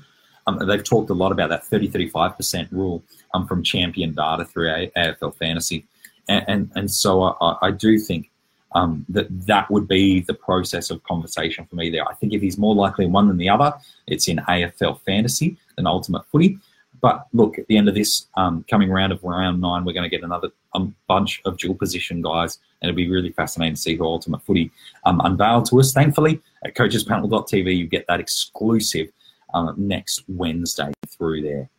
[0.45, 3.03] Um, they've talked a lot about that 30 35% rule
[3.34, 5.86] um, from champion data through AFL fantasy.
[6.28, 8.30] And, and, and so I, I, do think
[8.76, 12.07] um, that that would be the process of conversation for me there.
[12.07, 13.74] I think if he's more likely one than the other,
[14.07, 16.57] it's in AFL fantasy than ultimate footy.
[17.01, 20.09] But look, at the end of this um, coming round of round nine, we're going
[20.09, 23.82] to get another um, bunch of dual position guys, and it'll be really fascinating to
[23.82, 24.71] see who Ultimate Footy
[25.05, 25.91] um, unveiled to us.
[25.91, 29.09] Thankfully, at coachespanel.tv, you get that exclusive
[29.53, 31.69] um, next Wednesday through there.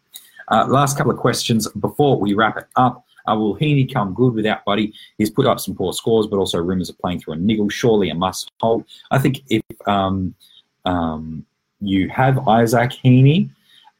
[0.48, 3.03] Uh, last couple of questions before we wrap it up.
[3.28, 4.92] Uh, will Heaney come good without Buddy?
[5.18, 7.68] He's put up some poor scores, but also rumours of playing through a niggle.
[7.68, 8.84] Surely a must hold.
[9.10, 10.34] I think if um,
[10.84, 11.44] um,
[11.80, 13.50] you have Isaac Heaney,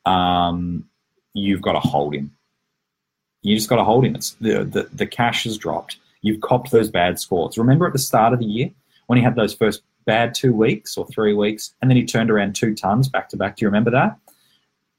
[0.07, 0.89] um,
[1.33, 2.31] you've got to hold him.
[3.43, 4.14] You just got to hold him.
[4.14, 5.99] It's the, the, the cash has dropped.
[6.22, 7.59] You've copped those bad scores.
[7.59, 8.70] Remember at the start of the year
[9.07, 12.31] when he had those first bad two weeks or three weeks, and then he turned
[12.31, 13.57] around two tons back to back.
[13.57, 14.18] Do you remember that?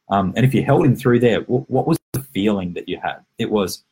[0.10, 3.00] Um, and if you held him through there, what, what was the feeling that you
[3.02, 3.18] had?
[3.40, 3.84] It was,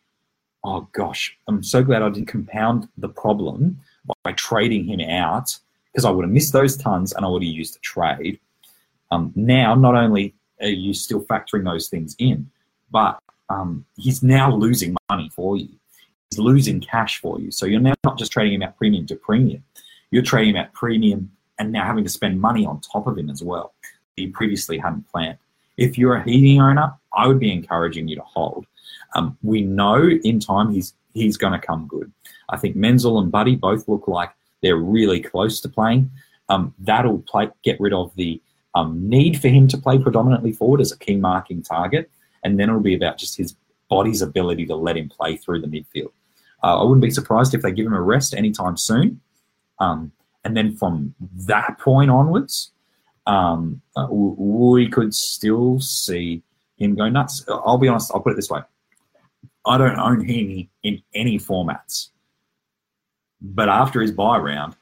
[0.63, 3.79] oh gosh, I'm so glad I didn't compound the problem
[4.23, 5.57] by trading him out
[5.91, 8.39] because I would have missed those tons and I would have used a trade.
[9.11, 12.49] Um, now, not only are you still factoring those things in?
[12.91, 15.69] But um, he's now losing money for you.
[16.29, 17.51] He's losing cash for you.
[17.51, 19.63] So you're now not just trading him at premium to premium.
[20.11, 23.29] You're trading him at premium and now having to spend money on top of him
[23.29, 23.73] as well
[24.15, 25.37] that you previously hadn't planned.
[25.77, 28.65] If you're a Heaney owner, I would be encouraging you to hold.
[29.15, 32.11] Um, we know in time he's he's going to come good.
[32.49, 34.31] I think Menzel and Buddy both look like
[34.61, 36.09] they're really close to playing.
[36.49, 38.41] Um, that'll play, get rid of the
[38.75, 42.09] um, need for him to play predominantly forward as a key marking target,
[42.43, 43.55] and then it'll be about just his
[43.89, 46.11] body's ability to let him play through the midfield.
[46.63, 49.21] Uh, I wouldn't be surprised if they give him a rest anytime soon.
[49.79, 50.11] Um,
[50.43, 51.13] and then from
[51.45, 52.71] that point onwards,
[53.27, 56.41] um, uh, we could still see
[56.77, 57.45] him go nuts.
[57.47, 58.61] I'll be honest, I'll put it this way.
[59.65, 62.09] I don't own Heaney in any formats.
[63.41, 64.75] But after his buy round,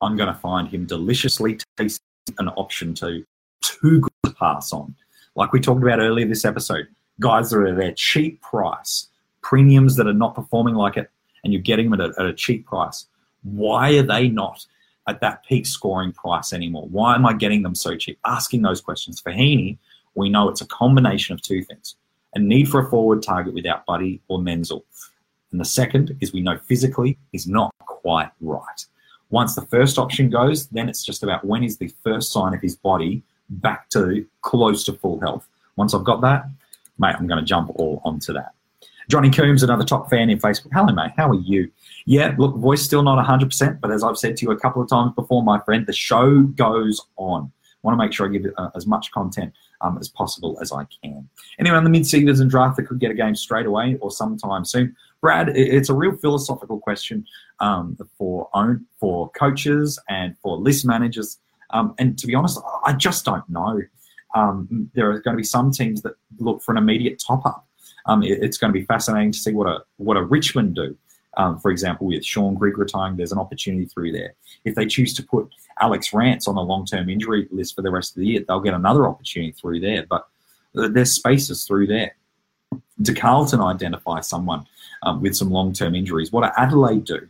[0.00, 2.02] I'm going to find him deliciously tasty
[2.38, 3.24] an option to
[3.62, 4.94] too good to pass on.
[5.34, 6.88] Like we talked about earlier this episode,
[7.20, 9.08] guys that are at their cheap price,
[9.42, 11.10] premiums that are not performing like it,
[11.44, 13.06] and you're getting them at a, at a cheap price.
[13.42, 14.66] Why are they not
[15.08, 16.88] at that peak scoring price anymore?
[16.90, 18.18] Why am I getting them so cheap?
[18.24, 19.20] Asking those questions.
[19.20, 19.78] For Heaney,
[20.14, 21.94] we know it's a combination of two things
[22.36, 24.84] a need for a forward target without Buddy or Menzel.
[25.50, 28.86] And the second is we know physically he's not quite right.
[29.30, 32.60] Once the first option goes, then it's just about when is the first sign of
[32.60, 35.48] his body back to close to full health.
[35.76, 36.44] Once I've got that,
[36.98, 38.52] mate, I'm going to jump all onto that.
[39.08, 40.70] Johnny Coombs, another top fan in Facebook.
[40.72, 41.12] Hello, mate.
[41.16, 41.70] How are you?
[42.04, 44.88] Yeah, look, voice still not 100%, but as I've said to you a couple of
[44.88, 47.50] times before, my friend, the show goes on.
[47.64, 50.58] I want to make sure I give it uh, as much content um, as possible
[50.60, 51.28] as I can.
[51.58, 54.96] Anyone in the mid-season draft that could get a game straight away or sometime soon?
[55.20, 57.26] Brad, it's a real philosophical question
[57.60, 61.38] um, for own for coaches and for list managers.
[61.70, 63.80] Um, and to be honest, I just don't know.
[64.34, 67.66] Um, there are going to be some teams that look for an immediate top up.
[68.06, 70.96] Um, it, it's going to be fascinating to see what a what a Richmond do.
[71.38, 74.34] Um, for example, with Shaun Grigg retiring, there's an opportunity through there.
[74.66, 75.48] If they choose to put
[75.80, 78.74] Alex Rance on the long-term injury list for the rest of the year, they'll get
[78.74, 80.04] another opportunity through there.
[80.06, 80.26] But
[80.74, 82.16] there's spaces through there.
[83.00, 84.66] Do Carlton identify someone
[85.02, 86.32] um, with some long-term injuries?
[86.32, 87.28] What do Adelaide do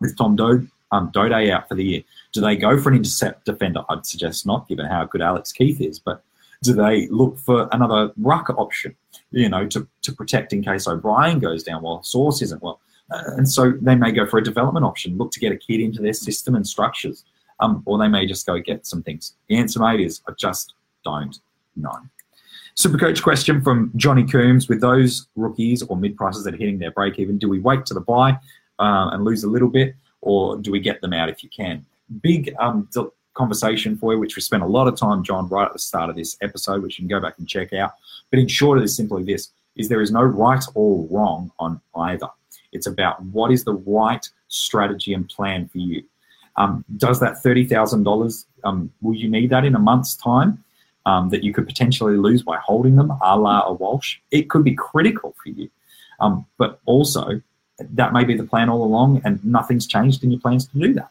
[0.00, 2.02] with Tom Doedee, um, Doedee out for the year?
[2.32, 3.82] Do they go for an intercept defender?
[3.88, 5.98] I'd suggest not, given how good Alex Keath is.
[5.98, 6.24] But
[6.62, 8.96] do they look for another ruck option,
[9.30, 12.80] you know, to, to protect in case O'Brien goes down while Source isn't well?
[13.10, 16.02] And so they may go for a development option, look to get a kid into
[16.02, 17.24] their system and structures,
[17.60, 19.34] um, or they may just go get some things.
[19.48, 21.38] The answer, mate, is I just don't
[21.76, 21.98] know.
[22.74, 26.78] Super coach question from Johnny Coombs: With those rookies or mid prices that are hitting
[26.78, 28.32] their break even, do we wait to the buy
[28.78, 31.86] uh, and lose a little bit, or do we get them out if you can?
[32.20, 32.88] Big um,
[33.32, 36.10] conversation for you, which we spent a lot of time, John, right at the start
[36.10, 37.92] of this episode, which you can go back and check out.
[38.30, 41.80] But in short, it is simply this: is there is no right or wrong on
[41.94, 42.28] either.
[42.72, 46.04] It's about what is the right strategy and plan for you.
[46.56, 50.62] Um, does that $30,000, um, will you need that in a month's time
[51.04, 54.16] um, that you could potentially lose by holding them, a la a Walsh?
[54.30, 55.70] It could be critical for you.
[56.20, 57.42] Um, but also,
[57.78, 60.94] that may be the plan all along and nothing's changed in your plans to do
[60.94, 61.10] that.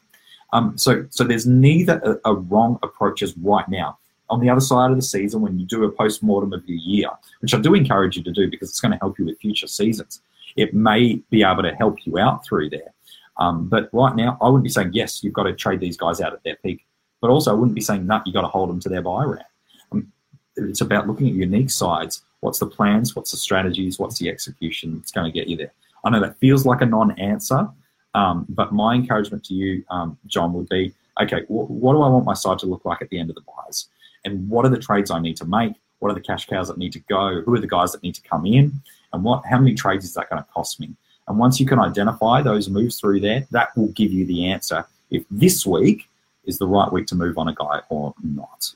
[0.51, 3.97] Um, so, so there's neither a, a wrong approaches right now
[4.29, 7.09] on the other side of the season when you do a post-mortem of your year,
[7.41, 9.67] which I do encourage you to do because it's going to help you with future
[9.67, 10.21] seasons
[10.55, 12.93] it may be able to help you out through there.
[13.37, 16.21] Um, but right now, I wouldn't be saying, yes, you've got to trade these guys
[16.21, 16.85] out at their peak.
[17.21, 19.23] But also, I wouldn't be saying, no, you've got to hold them to their buy
[19.23, 19.43] round.
[19.91, 20.11] Um,
[20.55, 22.23] it's about looking at unique sides.
[22.39, 23.15] What's the plans?
[23.15, 23.99] What's the strategies?
[23.99, 25.73] What's the execution that's going to get you there?
[26.05, 27.67] I know that feels like a non answer,
[28.13, 32.09] um, but my encouragement to you, um, John, would be okay, wh- what do I
[32.09, 33.87] want my side to look like at the end of the buys?
[34.23, 35.73] And what are the trades I need to make?
[35.99, 37.41] What are the cash cows that need to go?
[37.41, 38.73] Who are the guys that need to come in?
[39.15, 40.93] And what how many trades is that going to cost me?
[41.27, 44.85] And once you can identify those moves through there, that will give you the answer
[45.09, 46.07] if this week
[46.45, 48.73] is the right week to move on a guy or not.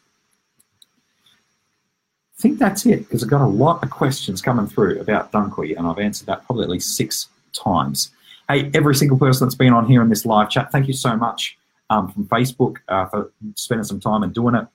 [2.38, 5.78] I think that's it because I've got a lot of questions coming through about Dunkley,
[5.78, 8.12] and I've answered that probably at least six times.
[8.48, 11.16] Hey, every single person that's been on here in this live chat, thank you so
[11.16, 11.58] much
[11.90, 14.66] um, from Facebook uh, for spending some time and doing it.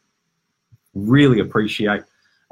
[0.94, 2.02] Really appreciate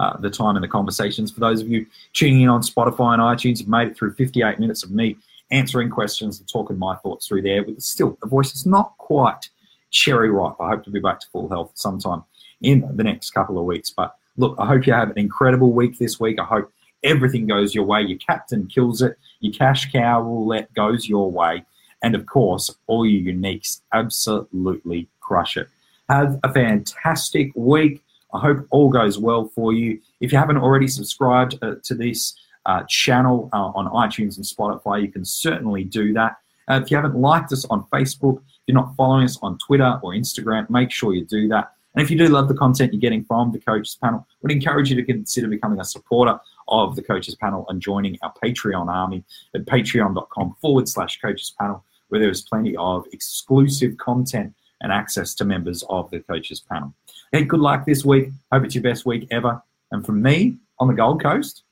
[0.02, 1.30] uh, the time and the conversations.
[1.30, 4.58] For those of you tuning in on Spotify and iTunes, you've made it through 58
[4.58, 5.16] minutes of me
[5.52, 7.62] answering questions and talking my thoughts through there.
[7.62, 9.48] With still, the voice is not quite
[9.90, 10.56] cherry ripe.
[10.60, 12.24] I hope to be back to full health sometime
[12.62, 13.90] in the next couple of weeks.
[13.90, 16.40] But look, I hope you have an incredible week this week.
[16.40, 16.72] I hope
[17.04, 18.02] everything goes your way.
[18.02, 19.16] Your captain kills it.
[19.38, 21.64] Your cash cow roulette goes your way.
[22.02, 25.68] And of course, all your uniques absolutely crush it.
[26.08, 28.02] Have a fantastic week.
[28.32, 30.00] I hope all goes well for you.
[30.20, 32.34] If you haven't already subscribed uh, to this
[32.66, 36.36] uh, channel uh, on iTunes and Spotify, you can certainly do that.
[36.68, 39.98] Uh, if you haven't liked us on Facebook, if you're not following us on Twitter
[40.02, 41.72] or Instagram, make sure you do that.
[41.94, 44.88] And if you do love the content you're getting from the Coaches Panel, would encourage
[44.88, 49.24] you to consider becoming a supporter of the Coaches Panel and joining our Patreon army
[49.54, 55.34] at patreon.com forward slash Coaches Panel, where there is plenty of exclusive content and access
[55.34, 56.94] to members of the Coaches Panel.
[57.34, 58.28] Hey, good luck this week.
[58.52, 59.62] Hope it's your best week ever.
[59.90, 61.62] And from me on the Gold Coast,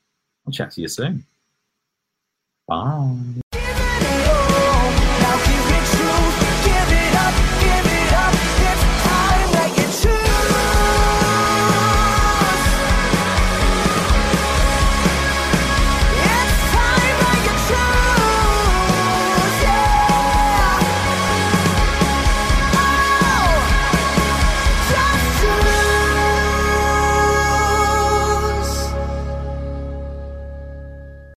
[0.47, 1.23] I'll chat to you soon.
[2.67, 3.40] Bye.